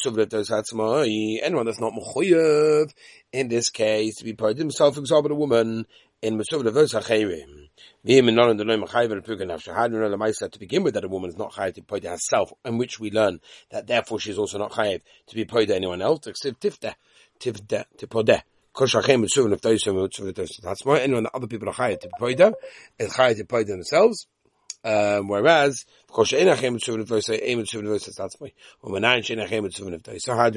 that's 1.66 1.81
not 1.81 1.93
mechuyev 1.93 2.95
in 3.33 3.49
this 3.49 3.69
case 3.69 4.16
to 4.16 4.25
be 4.25 4.33
poida 4.33 4.59
himself, 4.59 4.95
for 4.95 5.00
example, 5.00 5.33
a 5.33 5.35
woman 5.35 5.87
in 6.23 6.38
Mesuv 6.38 6.64
Levos 6.64 6.94
HaCheirim. 6.94 7.68
V'im 8.06 8.28
in 8.28 8.37
the 8.56 8.64
loim 8.64 8.88
chayiv 8.88 9.12
and 9.12 9.25
pugan 9.25 9.49
nafsha. 9.49 9.75
How 9.75 9.87
do 9.88 9.94
we 9.94 10.00
know 10.00 10.11
the 10.11 10.16
Maisa 10.16 10.50
to 10.50 10.58
begin 10.58 10.82
with 10.82 10.94
that 10.94 11.04
a 11.04 11.08
woman 11.08 11.30
is 11.30 11.37
not 11.37 11.52
chayiv 11.52 11.75
to 11.75 11.82
poida 11.82 12.11
herself, 12.11 12.52
in 12.64 12.78
which 12.78 12.99
we 12.99 13.11
learn 13.11 13.40
that 13.70 13.87
therefore 13.87 14.18
she 14.18 14.30
is 14.30 14.38
also 14.38 14.58
not 14.58 14.73
chayiv 14.73 15.02
to 15.26 15.35
be 15.35 15.44
poida 15.44 15.70
anyone 15.70 16.00
else, 16.00 16.26
except 16.26 16.61
tifte, 16.61 16.94
tifte, 17.40 17.85
to 17.99 18.06
podeh. 18.06 18.42
Kol 18.73 18.87
shachem 18.87 19.20
mitzvah 19.20 19.52
of 19.52 19.61
those 19.61 19.85
who 19.85 20.08
That's 20.62 20.85
more. 20.85 20.96
Anyone 20.99 21.25
that 21.25 21.35
other 21.35 21.46
people 21.46 21.68
are 21.68 21.75
chayiv 21.75 22.00
to 22.00 22.08
be 22.08 22.14
poida 22.18 22.54
is 22.99 23.12
chayiv 23.12 23.37
to 23.37 23.44
poida 23.44 23.66
themselves. 23.66 24.26
Um, 24.87 25.26
whereas, 25.26 25.85
of 26.09 26.12
course, 26.14 26.31
how 26.31 26.38
do 26.38 26.45
we 26.45 26.47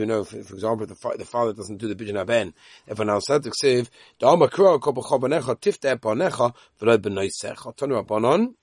know, 0.06 0.24
for, 0.24 0.44
for 0.44 0.54
example, 0.54 0.86
the, 0.86 1.16
the 1.18 1.26
father 1.26 1.54
doesn't 1.54 1.78
do 1.78 1.88
the 1.92 1.96
Bidjan 1.96 2.20
Aben? 2.20 2.54
If 2.86 3.00
an 3.00 3.22
said 3.22 3.42
to 3.42 3.50
Ksiv, 3.50 3.90
Da'ama 4.22 4.52
Kura 4.52 4.78
Kopa 4.78 5.04
Chobanecha 5.04 5.60
Tifte 5.60 6.00
Panecha 6.00 6.54
V'loi 6.80 6.98
B'noisecha. 7.00 7.76
Tonu 7.76 8.04
Rabbanon, 8.04 8.54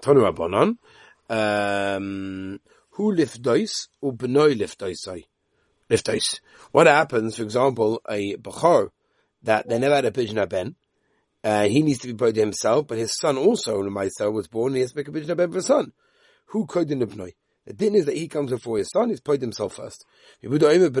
Tonu 0.00 0.22
Rabbanon, 0.32 0.76
um, 1.96 2.58
Hu 2.90 3.14
Lifdois 3.14 3.88
U 4.02 4.10
B'noi 4.10 4.58
Lifdoisai. 4.58 5.24
Lifdois. 5.88 6.40
What 6.72 6.88
happens, 6.88 7.36
for 7.36 7.44
example, 7.44 8.02
a 8.08 8.34
Bechor, 8.38 8.90
that 9.44 9.68
they 9.68 9.78
never 9.78 9.94
had 9.94 10.06
a 10.06 10.10
Bidjan 10.10 10.48
Ben. 10.48 10.74
Uh, 11.44 11.64
he 11.64 11.82
needs 11.82 11.98
to 12.00 12.06
be 12.06 12.14
paid 12.14 12.36
himself, 12.36 12.86
but 12.86 12.98
his 12.98 13.16
son 13.18 13.36
also, 13.36 13.82
Lemaisa, 13.82 14.32
was 14.32 14.46
born, 14.46 14.74
he 14.74 14.80
has 14.80 14.92
to 14.92 14.98
make 14.98 15.08
a 15.08 15.34
ben 15.34 15.50
for 15.50 15.56
his 15.56 15.66
son. 15.66 15.92
Who 16.46 16.66
koydin 16.66 17.02
ibnoi? 17.02 17.32
The 17.66 17.72
din 17.72 17.94
is 17.94 18.06
that 18.06 18.16
he 18.16 18.28
comes 18.28 18.50
before 18.50 18.78
his 18.78 18.90
son, 18.90 19.10
he's 19.10 19.20
paid 19.20 19.40
himself 19.40 19.74
first. 19.74 20.04
Why? 20.40 20.58
The 20.58 20.96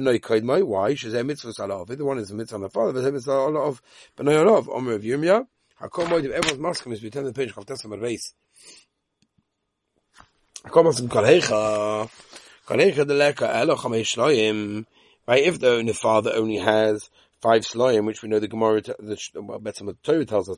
one 2.00 2.18
is 2.18 2.30
a 2.30 2.34
mitzvah 2.34 2.54
on 2.54 2.62
the 2.62 2.70
father, 2.70 2.92
but 2.92 3.12
mitzvah 3.12 3.32
of 3.32 3.82
b'noi 4.16 4.44
alav. 4.44 4.68
Omer 4.68 4.92
of 4.92 5.02
Yirmiyah. 5.02 5.46
Hakol 5.80 6.06
moed, 6.06 6.30
everyone's 6.30 6.58
masking 6.58 6.92
is 6.92 7.02
we 7.02 7.10
turn 7.10 7.24
the 7.24 7.32
page, 7.32 7.52
chav 7.52 7.64
tesam 7.64 8.00
reis. 8.00 8.34
Hakol 10.64 10.84
maskim 10.84 11.10
kol 11.10 11.24
heicha. 11.24 12.08
Kol 12.66 12.80
elo 12.80 13.76
chamesh 13.76 14.16
shloim. 14.16 14.86
Right, 15.26 15.44
if 15.44 15.60
the, 15.60 15.82
the 15.84 15.94
father 15.94 16.32
only 16.34 16.58
has 16.58 17.08
five 17.42 17.62
slayim, 17.62 18.06
which 18.06 18.22
we 18.22 18.28
know 18.28 18.38
the 18.38 18.48
Gemara, 18.48 18.80
the 18.80 19.18
well, 19.34 19.94
Torah 20.02 20.24
tells 20.24 20.48
us, 20.48 20.56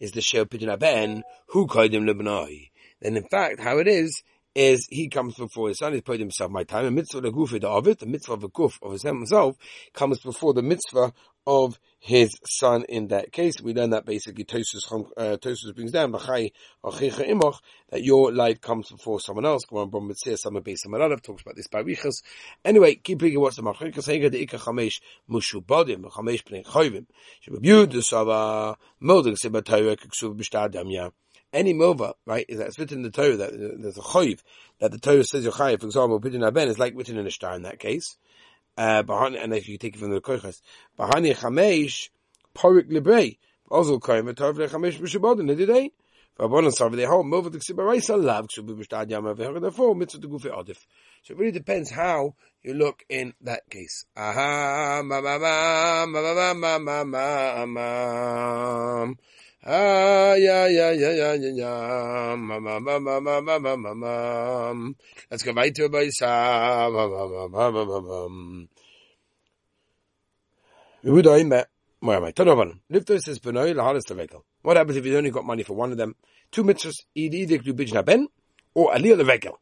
is 0.00 0.12
the 0.12 0.20
Sheo 0.20 0.46
Pidyon 0.46 0.72
Aben, 0.72 1.22
who 1.48 1.66
kaidim 1.66 2.08
lebnai. 2.08 2.70
Then 3.02 3.16
in 3.16 3.24
fact, 3.24 3.60
how 3.60 3.78
it 3.78 3.88
is, 3.88 4.22
is 4.54 4.86
he 4.90 5.08
comes 5.08 5.34
before 5.34 5.68
his 5.68 5.78
son, 5.78 5.92
he's 5.92 6.02
put 6.02 6.20
himself 6.20 6.50
my 6.50 6.64
time, 6.64 6.86
and 6.86 6.94
mitzvah 6.94 7.20
the 7.20 7.30
guf 7.30 7.62
of 7.62 7.88
it, 7.88 7.98
the 7.98 8.06
mitzvah 8.06 8.34
of 8.34 8.40
the 8.40 8.48
guf 8.48 8.78
of 8.82 9.00
himself 9.00 9.56
comes 9.92 10.20
before 10.20 10.54
the 10.54 10.62
mitzvah 10.62 11.12
of 11.46 11.78
his 11.98 12.34
son 12.46 12.84
in 12.88 13.08
that 13.08 13.32
case. 13.32 13.60
We 13.60 13.74
learn 13.74 13.90
that 13.90 14.04
basically 14.04 14.44
Tosfos, 14.44 15.10
uh, 15.16 15.36
Tosfos 15.36 15.74
brings 15.74 15.92
down 15.92 16.12
that 16.12 18.02
your 18.02 18.32
life 18.32 18.60
comes 18.60 18.90
before 18.90 19.20
someone 19.20 19.44
else. 19.44 19.64
Talks 19.64 19.92
about 19.92 21.56
this 21.56 21.68
by 21.68 21.80
Riches. 21.80 22.22
Anyway, 22.64 22.94
keep 22.96 23.22
reading 23.22 23.40
what's 23.40 23.56
the 23.56 23.62
Machikas 23.62 24.08
Hega 24.08 24.30
the 24.30 24.42
Ika 24.42 24.58
Chamesh 24.58 25.00
Mushubadim, 25.30 26.04
Chamesh 26.10 26.44
Pnei 26.44 26.64
Choivim. 26.64 27.06
Shababud 27.46 27.92
the 27.92 28.02
Sava, 28.02 28.76
Modig 29.02 29.36
Sibatayra, 29.38 29.98
Kiksuv 29.98 30.36
Bishtadam, 30.36 30.92
yeah 30.92 31.08
any 31.54 31.72
mova, 31.72 32.14
right, 32.26 32.44
that's 32.48 32.78
written 32.78 32.98
in 32.98 33.02
the 33.04 33.10
Torah, 33.10 33.36
that 33.36 33.52
uh, 33.54 33.76
there's 33.78 33.96
a 33.96 34.02
choiv, 34.02 34.40
that 34.80 34.90
the 34.90 34.98
Torah 34.98 35.24
says 35.24 35.44
you're 35.44 35.52
chayiv, 35.52 35.80
for 35.80 35.86
example, 35.86 36.20
pidyon 36.20 36.46
aben 36.46 36.68
is 36.68 36.78
like 36.78 36.94
written 36.96 37.16
in 37.16 37.26
a 37.26 37.30
star 37.30 37.54
in 37.54 37.62
that 37.62 37.78
case. 37.78 38.16
Uh, 38.76 39.04
and 39.08 39.54
if 39.54 39.68
you 39.68 39.78
take 39.78 39.94
it 39.94 40.00
from 40.00 40.10
the 40.10 40.20
koiches, 40.20 40.60
bahani 40.98 41.34
chamesh, 41.34 42.10
porik 42.54 42.90
librei, 42.90 43.38
also 43.70 43.98
koyim, 43.98 44.34
v'tov 44.34 44.54
lechamesh 44.54 44.98
b'shabodin, 45.00 45.48
nididei. 45.48 45.90
and 46.38 46.74
sarve 46.74 46.96
they 46.96 47.04
hold 47.04 47.26
mova 47.26 47.50
t'ksib 47.50 47.76
b'reisa 47.76 48.20
lav, 48.20 48.48
k'shub 48.48 48.68
b'shtad 48.76 49.10
yam 49.10 49.24
avher, 49.24 49.60
therefore, 49.60 49.94
mitzvah 49.94 50.20
to 50.20 50.28
t'gufi 50.28 50.50
odif. 50.50 50.78
So 51.22 51.34
it 51.34 51.38
really 51.38 51.52
depends 51.52 51.90
how 51.90 52.34
you 52.64 52.74
look 52.74 53.04
in 53.08 53.32
that 53.42 53.70
case. 53.70 54.06
Aha, 54.16 55.02
ma 55.04 55.20
ma 55.20 55.38
ma, 55.38 56.06
ma 56.06 56.20
ma 56.20 56.54
ma 56.54 56.78
ma 56.78 57.04
ma 57.04 57.66
ma 57.66 57.66
ma. 57.66 59.14
Ay, 59.66 60.44
ay, 60.46 60.76
ay, 60.78 61.04
ay, 61.04 61.20
ay, 61.24 61.40
ay, 61.40 61.62
ay, 61.64 62.36
mama. 62.36 62.76
Let's 65.30 65.42
go 65.42 65.52
right 65.54 65.74
to 65.74 65.82
Rabbi 65.84 66.04
Yisrael. 66.04 66.92
Mama, 66.92 67.48
mama, 67.48 67.72
mama, 67.72 68.00
mama. 68.02 68.66
Yehuda 71.02 71.40
Imer, 71.40 71.64
where 72.00 72.18
am 72.18 72.24
I? 72.24 72.32
Tanovan. 72.32 72.80
Lifto 72.92 73.18
says, 73.18 73.38
Benoi, 73.38 73.72
lahalas 73.72 74.02
tevekel. 74.04 74.42
What 74.60 74.76
happens 74.76 74.98
if 74.98 75.06
you 75.06 75.16
only 75.16 75.30
got 75.30 75.46
money 75.46 75.62
for 75.62 75.72
one 75.72 75.92
of 75.92 75.96
them? 75.96 76.14
Two 76.50 76.62
mitzvahs, 76.62 77.06
either 77.14 77.56
do 77.56 77.72
bijna 77.72 78.04
ben, 78.04 78.28
or 78.74 78.92
aliyah 78.92 79.16
the 79.16 79.24
levekel. 79.24 79.54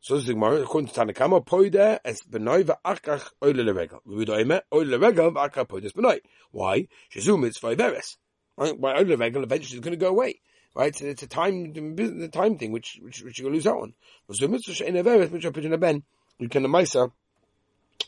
So 0.00 0.16
this 0.16 0.24
is 0.24 0.30
Gemara, 0.30 0.62
according 0.62 0.88
to 0.88 1.00
Tanakama, 1.00 1.46
poide 1.46 2.00
es 2.04 2.20
benoi 2.28 2.64
va'achach 2.64 3.30
oile 3.44 3.62
levekel. 3.62 4.00
Yehuda 4.08 4.42
Imer, 4.44 4.62
oile 4.74 4.98
levekel 4.98 5.32
va'achach 5.32 5.68
poide 5.68 5.84
es 5.84 5.92
benoi. 5.92 6.18
Why? 6.50 6.88
Shizum 7.14 7.42
mitzvah 7.42 7.76
iberes. 7.76 8.16
Right? 8.56 8.80
By 8.80 8.94
only 8.94 9.16
regular 9.16 9.44
eventually 9.44 9.78
it's 9.78 9.84
going 9.84 9.98
to 9.98 10.04
go 10.04 10.10
away. 10.10 10.40
Right? 10.74 10.94
So 10.94 11.06
it's 11.06 11.22
a 11.22 11.26
time, 11.26 11.72
the 11.72 12.28
time 12.32 12.58
thing, 12.58 12.72
which, 12.72 12.98
which, 13.02 13.22
which 13.22 13.38
you're 13.38 13.50
going 13.50 13.52
to 13.52 13.56
lose 13.56 13.66
out 13.66 13.82
on. 13.82 13.94
So 14.32 14.48
mitzvah 14.48 14.86
in 14.86 14.96
a 14.96 15.02
very, 15.02 15.26
which 15.26 15.46
I 15.46 15.50
put 15.50 15.64
in 15.64 15.72
a 15.72 15.78
ben, 15.78 16.02
you 16.38 16.48
can 16.48 16.64
amaisa, 16.64 17.12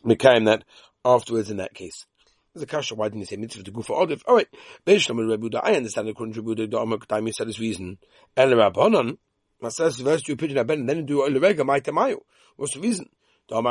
became 0.07 0.45
that 0.45 0.65
afterwards 1.05 1.51
in 1.51 1.57
that 1.59 1.75
case. 1.75 2.07
There's 2.53 2.63
a 2.65 2.67
kasha, 2.67 2.95
why 2.95 3.09
didn't 3.09 3.21
he 3.21 3.27
say 3.27 3.37
mitzvah 3.37 3.63
to 3.65 3.71
go 3.71 3.83
for 3.83 3.97
olive? 3.97 4.23
Alright. 4.27 4.49
I 4.87 5.75
understand 5.75 6.09
according 6.09 6.35
to 6.35 6.43
Rebuda, 6.43 6.71
the 6.71 6.79
Amar 6.79 6.99
Kataimi 6.99 7.33
said 7.33 7.47
his 7.47 7.61
reason. 7.61 7.99
El 8.37 8.51
Rabbanon, 8.51 9.19
you 9.61 10.37
put 10.37 10.51
in 10.51 10.59
a 10.59 10.65
ben, 10.65 10.87
then 10.87 11.05
do 11.05 11.23
oil 11.23 11.41
rega, 11.41 11.65
my 11.65 11.81
tamayo. 11.81 12.19
What's 12.57 12.75
the 12.75 12.81
reason? 12.81 13.09
So 13.49 13.63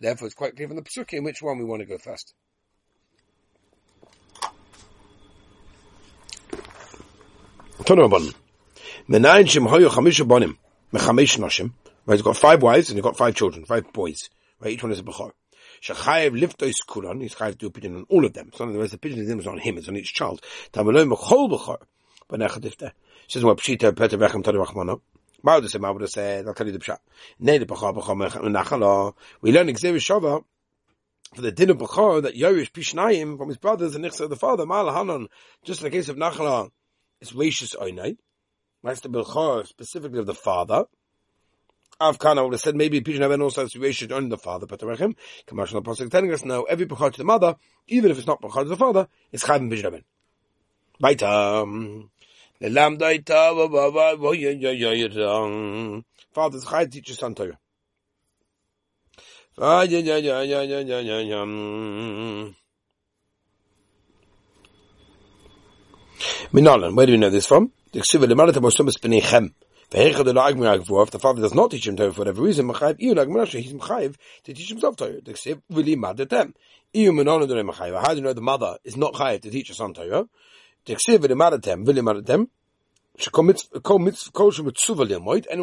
therefore 0.00 0.26
it's 0.26 0.34
quite 0.34 0.56
clear 0.56 0.68
from 0.68 0.76
the 0.76 0.82
Pesukim 0.82 1.24
which 1.24 1.40
one 1.40 1.58
we 1.58 1.64
want 1.64 1.80
to 1.80 1.86
go 1.86 1.98
first. 1.98 2.34
Right, 12.04 12.14
he's 12.16 12.22
got 12.22 12.36
five 12.36 12.62
wives 12.62 12.90
and 12.90 12.96
he's 12.96 13.02
got 13.02 13.16
five 13.16 13.34
children, 13.34 13.64
five 13.64 13.92
boys. 13.92 14.30
Right, 14.60 14.72
each 14.72 14.82
one 14.82 14.92
is 14.92 15.00
a 15.00 15.02
Bechor. 15.02 15.32
Shachayev 15.82 16.38
liftois 16.38 16.74
kulan, 16.86 17.20
he's 17.20 17.34
chayev 17.34 17.58
to 17.58 17.66
a 17.66 17.70
on 17.88 18.06
all 18.08 18.24
of 18.24 18.32
them. 18.34 18.50
So 18.54 18.64
in 18.64 18.70
other 18.70 18.78
words, 18.78 18.92
the 18.92 18.98
pigeon 18.98 19.38
is 19.38 19.46
on 19.46 19.58
him, 19.58 19.78
it's 19.78 19.88
on 19.88 19.96
each 19.96 20.14
child. 20.14 20.40
Mechol 20.72 21.50
bechor. 21.50 21.78
She 23.26 23.38
says, 23.40 23.42
pshita, 23.42 23.96
peta 23.96 24.16
vechem 24.16 24.44
said, 26.08 26.46
I'll 26.46 26.54
tell 26.54 26.66
you 26.66 26.72
the 26.72 26.78
pshat. 26.78 26.98
Nei 27.40 27.58
de 27.58 27.66
bechor 27.66 27.92
bechor. 27.96 29.14
We 29.40 29.52
learn 29.52 29.74
Xavier 29.74 29.98
Shava, 29.98 30.44
for 31.34 31.40
the 31.40 31.50
din 31.50 31.70
of 31.70 31.78
Bechor, 31.78 32.22
that 32.22 32.34
Yorish 32.34 32.70
Pishnayim, 32.72 33.38
from 33.38 33.48
his 33.48 33.56
brothers 33.56 33.94
and 33.94 34.04
Nichsa 34.04 34.28
the 34.28 34.36
father, 34.36 34.66
Ma'al 34.66 35.28
just 35.64 35.80
in 35.80 35.84
the 35.84 35.90
case 35.90 36.08
of 36.08 36.16
Nachala, 36.16 36.70
it's 37.22 37.32
Rishis 37.32 37.74
Oinai. 37.76 38.16
That's 38.82 39.00
the 39.00 39.08
Bilchor 39.08 39.64
specifically 39.66 40.18
of 40.18 40.26
the 40.26 40.34
father. 40.34 40.86
Av 42.00 42.18
Kana 42.18 42.42
would 42.42 42.52
have 42.52 42.60
said 42.60 42.74
maybe 42.74 43.00
Pidyon 43.00 43.24
Aben 43.24 43.40
also 43.40 43.62
has 43.62 43.76
Rishis 43.76 44.10
on 44.10 44.28
the 44.28 44.36
father, 44.36 44.66
but 44.66 44.80
Rechem, 44.80 45.14
Kamashal 45.46 45.84
Pasuk 45.84 46.10
telling 46.10 46.32
us 46.32 46.44
now, 46.44 46.64
every 46.64 46.84
Bechor 46.84 47.12
to 47.12 47.18
the 47.18 47.24
mother, 47.24 47.54
even 47.86 48.10
if 48.10 48.18
it's 48.18 48.26
not 48.26 48.42
Bechor 48.42 48.64
to 48.64 48.68
the 48.68 48.76
father, 48.76 49.06
it's 49.30 49.44
Chayim 49.44 49.70
Pidyon 49.70 49.84
Aben. 49.84 50.04
Baita. 51.00 52.08
Lelam 52.60 52.98
Daita, 52.98 53.70
Baba, 53.70 54.16
Minalan, 66.52 66.94
where 66.96 67.06
do 67.06 67.12
we 67.12 67.18
know 67.18 67.30
this 67.30 67.46
from? 67.46 67.72
The 67.92 68.00
Ksiva 68.00 68.24
Lemaratim 68.24 68.62
Osomas 68.62 68.98
Benechem. 68.98 69.52
If 69.94 71.10
the 71.10 71.18
father 71.18 71.42
does 71.42 71.52
not 71.52 71.70
teach 71.70 71.86
him 71.86 71.96
Torah 71.96 72.12
for 72.12 72.20
whatever 72.22 72.40
reason, 72.40 72.66
he's 72.66 72.74
Machayev 72.74 74.16
to 74.44 74.54
teach 74.54 74.70
himself 74.70 74.96
Torah. 74.96 75.20
How 75.26 75.32
do 76.12 76.22
you 77.02 77.12
know 77.12 78.32
the 78.32 78.40
mother 78.40 78.78
is 78.84 78.96
not 78.96 79.12
Chayev 79.12 79.42
to 79.42 79.50
teach 79.50 79.68
her 79.68 79.74
son 79.74 79.92
Torah? 79.92 80.26
Anyone 80.88 81.04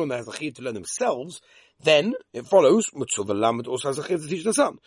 that 0.10 0.18
has 0.18 0.28
a 0.28 0.32
Chayev 0.32 0.56
to 0.56 0.62
learn 0.62 0.76
themselves 0.76 1.42
then 1.82 2.14
it 2.34 2.46
follows 2.46 2.88
mitzvah 2.94 3.34
lamed 3.34 3.68
also 3.68 3.88
has 3.88 3.98
a 3.98 4.04
chiyuv 4.04 4.24
to 4.24 4.28
teach 4.28 4.44
the 4.44 4.54
son. 4.54 4.80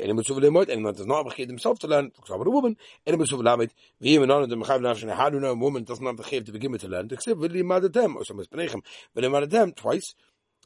Anyone 0.00 0.24
that 0.24 0.94
does 0.96 1.06
not 1.06 1.18
have 1.18 1.26
a 1.26 1.36
chiyuv 1.36 1.48
himself 1.48 1.78
to 1.80 1.86
learn, 1.86 2.10
for 2.10 2.22
example, 2.22 2.46
a 2.46 2.50
woman, 2.50 2.78
any 3.06 3.18
mitzvah 3.18 3.36
lamed, 3.36 3.74
how 4.00 5.30
do 5.30 5.40
know 5.40 5.50
a 5.50 5.54
woman 5.54 5.84
doesn't 5.84 6.06
have 6.06 6.16
the 6.16 6.22
chiyuv 6.22 6.46
to 6.46 6.52
begin 6.52 6.72
with 6.72 6.80
to 6.80 6.88
learn? 6.88 7.08
Twice. 7.08 7.26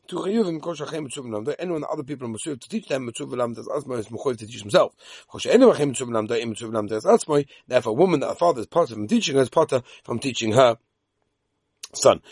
to 0.08 0.16
chayuvim 0.16 0.60
kol 0.60 0.74
shachem 0.74 1.04
mitzvah 1.04 1.22
lamda, 1.22 1.54
anyone 1.58 1.84
other 1.90 2.02
people 2.02 2.26
are 2.26 2.30
mitzvah 2.30 2.56
to 2.56 2.68
teach 2.68 2.88
them 2.88 3.06
mitzvah 3.06 3.36
lamda 3.36 3.58
as 3.58 3.68
asma 3.68 3.94
is 3.94 4.08
mechoyev 4.08 4.38
to 4.38 4.46
teach 4.46 4.60
himself. 4.60 4.94
Kol 5.28 5.40
she'enu 5.40 5.72
achem 5.72 5.88
mitzvah 5.88 6.06
lamda, 6.06 6.40
im 6.40 6.50
mitzvah 6.50 6.68
lamda 6.68 6.92
as 6.92 7.06
asma, 7.06 7.44
therefore 7.68 7.90
a 7.90 7.94
woman 7.94 8.20
that 8.20 8.28
her 8.28 8.34
father 8.34 8.60
is 8.60 8.66
part 8.66 8.90
of 8.90 8.96
from 8.96 9.08
teaching 9.08 9.36
her 9.36 9.42
is 9.42 9.48
part 9.48 9.72
of 9.72 9.84
from 10.04 10.18
teaching 10.18 10.52
her 10.52 10.76
son. 11.94 12.22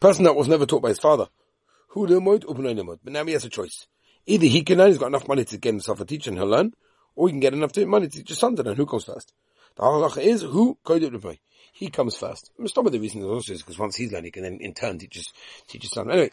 Person 0.00 0.24
that 0.24 0.36
was 0.36 0.48
never 0.48 0.66
taught 0.66 0.82
by 0.82 0.88
his 0.88 0.98
father. 0.98 1.28
Who. 1.88 2.06
But 2.06 3.12
now 3.12 3.24
he 3.24 3.32
has 3.32 3.44
a 3.44 3.48
choice. 3.48 3.86
Either 4.26 4.46
he 4.46 4.62
can 4.62 4.78
learn, 4.78 4.88
he's 4.88 4.98
got 4.98 5.06
enough 5.06 5.26
money 5.26 5.44
to 5.44 5.56
get 5.56 5.70
himself 5.70 6.00
a 6.00 6.04
teacher 6.04 6.30
and 6.30 6.38
he'll 6.38 6.48
learn, 6.48 6.74
or 7.16 7.28
he 7.28 7.32
can 7.32 7.40
get 7.40 7.54
enough 7.54 7.76
money 7.78 8.08
to 8.08 8.18
teach 8.18 8.28
his 8.28 8.38
son 8.38 8.54
to 8.56 8.62
learn. 8.62 8.76
Who 8.76 8.86
comes 8.86 9.04
first? 9.04 9.32
The 9.76 9.82
halacha 9.82 10.18
is 10.18 10.42
who 10.42 10.78
He 11.72 11.88
comes 11.88 12.16
first. 12.16 12.50
Of 12.58 12.92
the 12.92 12.98
reason 12.98 13.20
is 13.20 13.26
also 13.26 13.52
is 13.52 13.62
because 13.62 13.78
once 13.78 13.96
he's 13.96 14.12
learning, 14.12 14.26
he 14.26 14.30
can 14.32 14.42
then 14.42 14.58
in 14.60 14.74
turn 14.74 14.98
teach 14.98 15.14
his, 15.14 15.32
teach 15.66 15.82
his 15.82 15.92
son. 15.92 16.10
Anyway, 16.10 16.30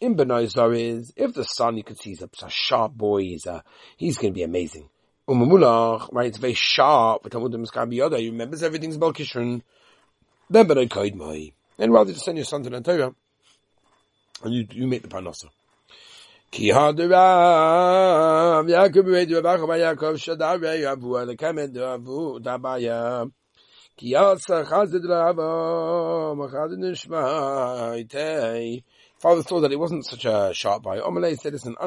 in 0.00 0.16
Benazar 0.16 0.78
is, 0.78 1.12
if 1.16 1.34
the 1.34 1.44
son 1.44 1.76
you 1.76 1.84
can 1.84 1.96
see 1.96 2.10
he's 2.10 2.22
a, 2.22 2.28
sharp 2.48 2.92
boy, 2.92 3.22
he's 3.22 3.46
a, 3.46 3.62
he's 3.96 4.18
going 4.18 4.32
to 4.32 4.38
be 4.38 4.42
amazing. 4.42 4.88
Umamulach, 5.28 6.12
right, 6.12 6.26
it's 6.26 6.38
very 6.38 6.54
sharp, 6.54 7.22
but 7.22 7.32
Talmud 7.32 7.52
Miskabi 7.52 8.18
he 8.18 8.30
remembers 8.30 8.62
everything's 8.62 8.98
Balkishran. 8.98 9.62
Then 10.50 10.66
Benay 10.66 10.88
Koid 10.88 11.14
Mai. 11.14 11.52
And 11.78 11.92
rather 11.92 12.12
just 12.12 12.24
send 12.24 12.38
your 12.38 12.44
son 12.44 12.62
to 12.62 12.70
the 12.70 12.80
Torah, 12.80 13.14
and 14.42 14.54
you, 14.54 14.66
you 14.70 14.86
make 14.86 15.02
the 15.02 15.08
parnasa. 15.08 15.46
Ki 16.50 16.68
hadurav 16.68 17.08
Yaakov 18.68 19.06
reid 19.06 19.32
Rav 19.32 19.42
Acham 19.58 19.70
Yaakov 19.70 20.14
Shadar 20.14 20.60
Yavu 20.60 21.36
Alekemed 21.36 21.74
Yavu 21.74 22.38
Dabaya 22.40 23.30
Ki 23.96 24.12
yasa 24.12 24.64
Chazid 24.64 25.08
Rava 25.08 26.36
Machad 26.36 26.72
Nishma 26.78 27.96
Itei 28.04 28.84
Father 29.24 29.42
thought 29.42 29.60
that 29.60 29.70
he 29.70 29.76
wasn't 29.78 30.04
such 30.04 30.26
a 30.26 30.50
sharp 30.52 30.82
boy. 30.82 31.00
Omalei 31.00 31.38
said, 31.38 31.54
listen, 31.54 31.74
I 31.80 31.86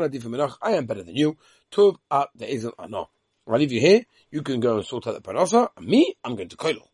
am 0.72 0.88
better 0.88 1.04
than 1.04 1.16
you. 1.16 1.38
Tuv 1.72 1.98
at 2.10 2.18
uh, 2.18 2.26
the 2.34 2.48
Ezel 2.48 2.72
Ano. 2.80 3.12
I'll 3.48 3.60
leave 3.60 3.72
you 3.72 3.80
here. 3.80 4.08
You 4.32 4.42
can 4.42 4.60
go 4.60 4.78
and 4.78 4.86
sort 4.88 5.06
out 5.06 5.14
the 5.14 5.22
parnasa. 5.22 5.70
Me, 5.80 6.16
I'm 6.24 6.36
going 6.36 6.50
to 6.50 6.58
Koilo. 6.58 6.88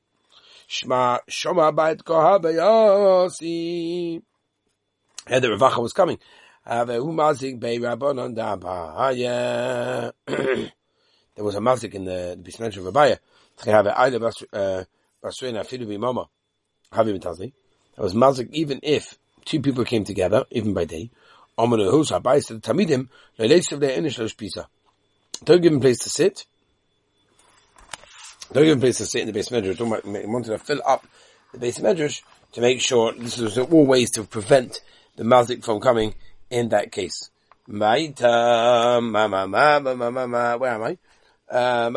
Shma 0.69 1.19
Shoma 1.29 1.73
Bait 1.73 2.03
Kohabayasi. 2.03 4.21
Here 5.29 5.39
the 5.39 5.49
Rav 5.49 5.61
Acha 5.61 5.81
was 5.81 5.93
coming. 5.93 6.19
There 6.65 6.85
was 11.45 11.55
a 11.55 11.59
mazik 11.59 11.95
in 11.95 12.03
the, 12.03 12.37
the 12.37 12.51
Bismench 12.51 12.75
of 12.75 12.83
Rabaya. 12.83 13.17
Uh, 13.65 13.81
there 15.23 15.39
was 17.97 18.13
mazik 18.13 18.49
even 18.51 18.81
if 18.83 19.17
two 19.45 19.61
people 19.61 19.85
came 19.85 20.03
together, 20.03 20.45
even 20.51 20.73
by 20.73 20.85
day. 20.85 21.09
Don't 25.43 25.61
give 25.61 25.73
him 25.73 25.79
place 25.79 25.99
to 25.99 26.09
sit. 26.09 26.45
Don't 28.51 28.63
give 28.63 28.73
him 28.73 28.79
place 28.79 28.97
to 28.97 29.05
sit 29.05 29.21
in 29.21 29.27
the 29.27 29.33
base 29.33 29.49
medrash. 29.49 30.27
wanted 30.27 30.49
to 30.49 30.57
fill 30.57 30.81
up 30.85 31.05
the 31.51 31.59
base 31.59 31.79
medrash 31.79 32.21
to 32.53 32.61
make 32.61 32.81
sure 32.81 33.13
this 33.13 33.37
was 33.37 33.57
all 33.57 33.85
ways 33.85 34.11
to 34.11 34.23
prevent 34.23 34.81
the 35.15 35.23
mazik 35.23 35.63
from 35.63 35.79
coming 35.79 36.15
in 36.49 36.69
that 36.69 36.91
case. 36.91 37.29
Where 37.65 37.89
am 37.89 39.15
I? 39.15 40.97
Oh, 41.53 41.93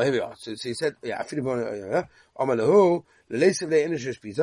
here 0.00 0.12
we 0.12 0.18
are. 0.18 0.34
So, 0.36 0.56
so 0.56 0.68
he 0.68 0.74
said, 0.74 0.96
yeah, 1.04 1.22
Amalahu, 1.22 3.04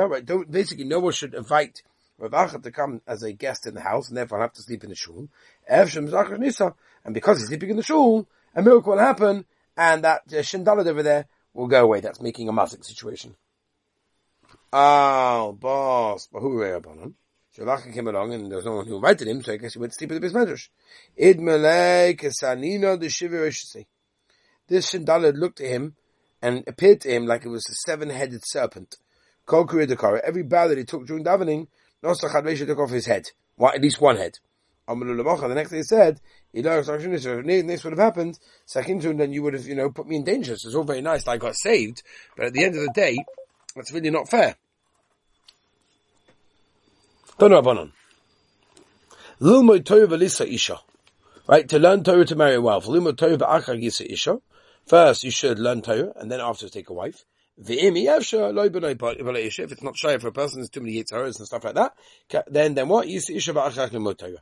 right? 0.09 0.25
Don't, 0.25 0.49
basically, 0.49 0.85
no 0.85 0.99
one 0.99 1.11
should 1.11 1.33
invite 1.33 1.83
Rav 2.17 2.31
Acha 2.31 2.63
to 2.63 2.71
come 2.71 3.01
as 3.05 3.23
a 3.23 3.33
guest 3.33 3.67
in 3.67 3.73
the 3.73 3.81
house 3.81 4.07
and 4.07 4.15
therefore 4.15 4.39
have 4.39 4.53
to 4.53 4.61
sleep 4.61 4.85
in 4.85 4.91
the 4.91 4.95
shul. 4.95 5.27
And 5.67 7.13
because 7.13 7.39
he's 7.39 7.47
sleeping 7.47 7.71
in 7.71 7.75
the 7.75 7.83
shul, 7.83 8.29
a 8.55 8.61
miracle 8.61 8.93
will 8.93 8.99
happen 8.99 9.43
and 9.75 10.05
that 10.05 10.21
uh, 10.29 10.35
Shindalad 10.35 10.87
over 10.87 11.03
there 11.03 11.25
will 11.53 11.67
go 11.67 11.83
away. 11.83 11.99
That's 11.99 12.21
making 12.21 12.47
a 12.47 12.53
mazik 12.53 12.85
situation. 12.85 13.35
Oh, 14.71 15.51
boss. 15.51 16.29
But 17.57 17.63
who 17.63 17.67
were 17.67 17.73
upon 17.73 17.85
him? 17.85 17.85
Shalach 17.85 17.93
came 17.93 18.07
along 18.07 18.33
and 18.33 18.51
there 18.51 18.57
was 18.57 18.65
no 18.65 18.75
one 18.75 18.87
who 18.87 18.95
invited 18.95 19.27
him, 19.27 19.43
so 19.43 19.53
I 19.53 19.57
guess 19.57 19.73
he 19.73 19.79
went 19.79 19.93
to 19.93 19.97
sleep 19.97 20.11
at 20.11 20.21
the 20.21 20.27
Bismedrash. 20.27 20.69
Id 21.17 21.39
This 24.67 24.91
Shindalad 24.91 25.37
looked 25.37 25.61
at 25.61 25.67
him 25.67 25.95
and 26.41 26.63
appeared 26.67 27.01
to 27.01 27.09
him 27.09 27.25
like 27.25 27.45
it 27.45 27.49
was 27.49 27.69
a 27.69 27.75
seven-headed 27.75 28.41
serpent. 28.45 28.97
Kol 29.45 29.67
Every 30.23 30.43
bow 30.43 30.67
that 30.67 30.77
he 30.77 30.83
took 30.83 31.05
during 31.05 31.23
davening, 31.23 31.67
Nosach 32.03 32.31
Hadresha 32.31 32.65
took 32.65 32.79
off 32.79 32.89
his 32.89 33.05
head. 33.05 33.31
Well, 33.57 33.73
at 33.73 33.81
least 33.81 34.01
one 34.01 34.17
head. 34.17 34.39
The 34.87 35.53
next 35.55 35.71
day 35.71 35.77
he 35.77 35.83
said, 35.83 36.21
this 36.53 37.83
would 37.83 37.93
have 37.93 37.99
happened, 37.99 38.37
Sakintun, 38.67 39.17
then 39.17 39.33
you 39.33 39.41
would 39.41 39.55
have, 39.55 39.65
you 39.65 39.75
know, 39.75 39.89
put 39.89 40.07
me 40.07 40.17
in 40.17 40.23
danger. 40.23 40.55
So 40.57 40.67
it's 40.67 40.75
all 40.75 40.83
very 40.83 41.01
nice 41.01 41.23
that 41.23 41.31
I 41.31 41.37
got 41.37 41.55
saved, 41.55 42.03
but 42.37 42.45
at 42.45 42.53
the 42.53 42.63
end 42.63 42.75
of 42.75 42.81
the 42.81 42.91
day, 42.93 43.17
that's 43.75 43.91
really 43.91 44.11
not 44.11 44.29
fair. 44.29 44.55
Don't 47.37 47.51
Rabbanon. 47.51 47.91
Lilmoy 49.41 49.83
Torah 49.83 50.07
v'lisa 50.07 50.47
isha. 50.47 50.79
Right, 51.47 51.67
to 51.67 51.77
learn 51.77 52.05
Torah 52.05 52.23
to 52.23 52.35
marry 52.37 52.55
a 52.55 52.61
wife. 52.61 52.85
Lilmoy 52.85 53.17
Torah 53.17 53.37
v'achar 53.37 53.77
gisa 53.77 54.09
isha. 54.09 54.39
First, 54.87 55.25
you 55.25 55.31
should 55.31 55.59
learn 55.59 55.81
Torah, 55.81 56.13
and 56.15 56.31
then 56.31 56.39
after 56.39 56.69
take 56.69 56.89
a 56.89 56.93
wife. 56.93 57.25
If 57.57 57.69
it's 57.69 58.33
not 59.83 59.97
shy 59.97 60.17
for 60.17 60.29
a 60.29 60.31
person, 60.31 60.59
there's 60.59 60.69
too 60.69 60.79
many 60.79 61.03
yitzharas 61.03 61.37
and 61.37 61.45
stuff 61.45 61.65
like 61.65 61.75
that. 61.75 61.93
Then, 62.47 62.73
then 62.73 62.87
what? 62.87 63.07
Yisa 63.07 63.35
isha 63.35 63.53
v'achar 63.53 63.89
limot 63.89 64.17
Torah. 64.17 64.41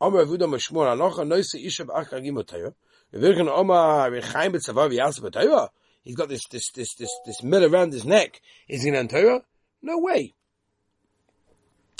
Amar 0.00 0.24
Avuda 0.24 0.48
Mashmur 0.48 0.96
Alocha 0.96 1.24
Noisa 1.24 1.64
Isha 1.64 1.84
v'achar 1.84 2.20
gimot 2.24 2.48
Torah. 2.48 2.74
V'virkan 3.14 3.48
Omar 3.48 4.10
Rechaim 4.10 4.52
b'tzavav 4.52 4.92
yasa 4.92 5.20
b'Torah. 5.20 5.68
He's 6.02 6.16
got 6.16 6.28
this, 6.28 6.44
this, 6.48 6.72
this, 6.72 6.94
this, 6.94 7.16
this 7.24 7.44
mill 7.44 7.64
around 7.64 7.92
his 7.92 8.04
neck. 8.04 8.40
Is 8.68 8.82
he 8.82 8.90
an 8.90 9.06
Torah? 9.06 9.44
No 9.80 9.98
way. 9.98 10.34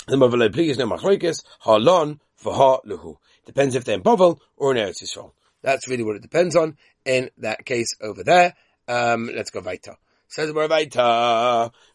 The 0.07 0.49
please 0.53 0.77
no 0.77 0.87
machloikis 0.87 1.43
halon 1.65 2.21
v'ha 2.41 2.79
luhu. 2.85 3.17
Depends 3.45 3.75
if 3.75 3.83
they're 3.83 3.95
in 3.95 4.03
Bavel 4.03 4.39
or 4.55 4.73
in 4.73 4.77
Eretz 4.77 5.03
Yisrael. 5.03 5.33
That's 5.61 5.89
really 5.89 6.03
what 6.03 6.15
it 6.15 6.21
depends 6.21 6.55
on 6.55 6.77
in 7.03 7.29
that 7.39 7.65
case 7.65 7.93
over 8.01 8.23
there. 8.23 8.53
Um, 8.87 9.29
let's 9.35 9.49
go 9.49 9.59
weiter. 9.59 9.95
Says 10.29 10.53
more 10.53 10.69
weiter. 10.69 11.01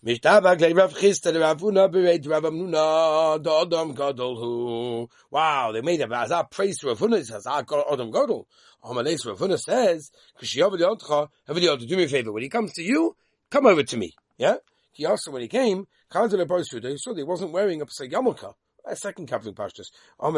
Mishtabak 0.05 0.61
le 0.61 0.75
Rav 0.75 0.93
Chisda 0.93 1.33
le 1.33 1.41
Rav 1.41 1.59
Huna 1.59 1.91
bereit 1.91 2.29
Rav 2.29 2.43
Amnuna 2.43 3.43
the 3.43 3.51
Adam 3.51 3.95
Gadol 3.95 4.37
hu. 4.37 5.09
Wow, 5.31 5.73
they 5.73 5.81
made 5.81 6.03
a 6.03 6.07
bazar 6.07 6.45
praise 6.51 6.81
to 6.81 6.89
Rav 6.89 6.99
Huna. 6.99 7.17
He 7.17 7.25
says, 7.25 7.47
ah, 7.47 7.63
Adam 7.91 8.11
Gadol. 8.11 8.47
Amalei 8.85 9.25
Rav 9.25 9.39
Huna 9.39 9.59
says, 9.59 10.11
Kishiyavli 10.39 10.81
Otcha, 10.81 11.29
Havli 11.49 11.89
do 11.89 11.97
me 11.97 12.05
a 12.05 12.09
favor. 12.09 12.31
When 12.31 12.43
he 12.43 12.51
comes 12.51 12.75
to 12.75 12.83
you, 12.83 13.17
come 13.49 13.65
over 13.65 13.83
to 13.83 13.97
me. 13.97 14.13
Yeah? 14.37 14.57
He 14.93 15.07
also, 15.07 15.31
when 15.31 15.41
he 15.41 15.49
came, 15.49 15.87
he 16.13 16.97
saw 16.99 17.15
he 17.15 17.23
wasn't 17.23 17.53
wearing 17.53 17.81
a 17.81 17.87
Pesach 17.87 18.11
yarmulke. 18.11 18.55
A 18.85 18.97
second 18.97 19.29
covering 19.29 19.55
pashtus. 19.55 19.93
my 20.21 20.31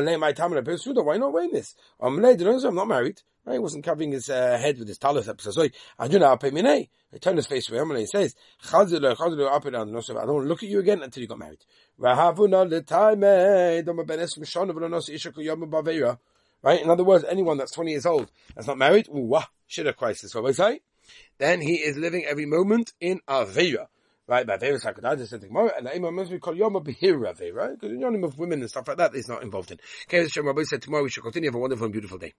Why 1.02 1.16
not 1.16 1.32
wearing 1.32 1.52
this? 1.52 1.74
I'm 1.98 2.20
not 2.20 2.88
married. 2.88 3.22
He 3.50 3.58
wasn't 3.58 3.84
covering 3.84 4.12
his 4.12 4.28
uh, 4.28 4.58
head 4.58 4.78
with 4.78 4.88
his 4.88 4.98
talus. 4.98 5.28
I 5.98 6.08
do 6.08 6.18
not 6.18 6.40
pay 6.40 6.50
me. 6.50 6.90
He 7.12 7.18
turned 7.18 7.38
his 7.38 7.46
face 7.46 7.70
away. 7.70 8.00
He 8.00 8.06
says, 8.06 8.34
I 8.72 8.84
don't 8.84 10.48
look 10.48 10.62
at 10.62 10.68
you 10.68 10.78
again 10.78 11.02
until 11.02 11.22
you 11.22 11.26
got 11.26 11.38
married. 11.38 11.64
Right? 16.62 16.82
In 16.82 16.90
other 16.90 17.04
words, 17.04 17.24
anyone 17.24 17.58
that's 17.58 17.72
20 17.72 17.90
years 17.90 18.06
old 18.06 18.30
that's 18.54 18.66
not 18.66 18.78
married, 18.78 19.08
ooh, 19.08 19.20
wah, 19.20 19.44
shit 19.66 19.86
a 19.86 19.92
crisis. 19.92 20.34
What 20.34 20.46
I 20.46 20.52
say? 20.52 20.80
Then 21.38 21.60
he 21.60 21.74
is 21.74 21.96
living 21.96 22.24
every 22.24 22.46
moment 22.46 22.94
in 23.00 23.20
Avera. 23.28 23.88
Right, 24.26 24.46
by 24.46 24.56
Averis 24.56 24.86
HaKadosh, 24.86 25.28
said 25.28 25.42
the 25.42 25.48
Gemara, 25.48 25.72
and 25.76 25.86
the 25.86 26.10
must 26.10 26.30
be 26.30 26.38
called 26.38 26.56
Yom 26.56 26.72
Behir 26.72 27.20
Because 27.72 27.90
in 27.90 28.00
the 28.00 28.10
name 28.10 28.24
of 28.24 28.38
women 28.38 28.60
and 28.60 28.70
stuff 28.70 28.88
like 28.88 28.96
that 28.96 29.14
is 29.14 29.28
not 29.28 29.42
involved 29.42 29.70
in. 29.70 29.78
Okay, 30.08 30.26
Rabbi 30.40 30.62
said 30.62 30.80
tomorrow 30.80 31.02
we 31.02 31.10
should 31.10 31.22
continue. 31.22 31.48
Have 31.48 31.56
a 31.56 31.58
wonderful 31.58 31.84
and 31.84 31.92
beautiful 31.92 32.16
day. 32.16 32.32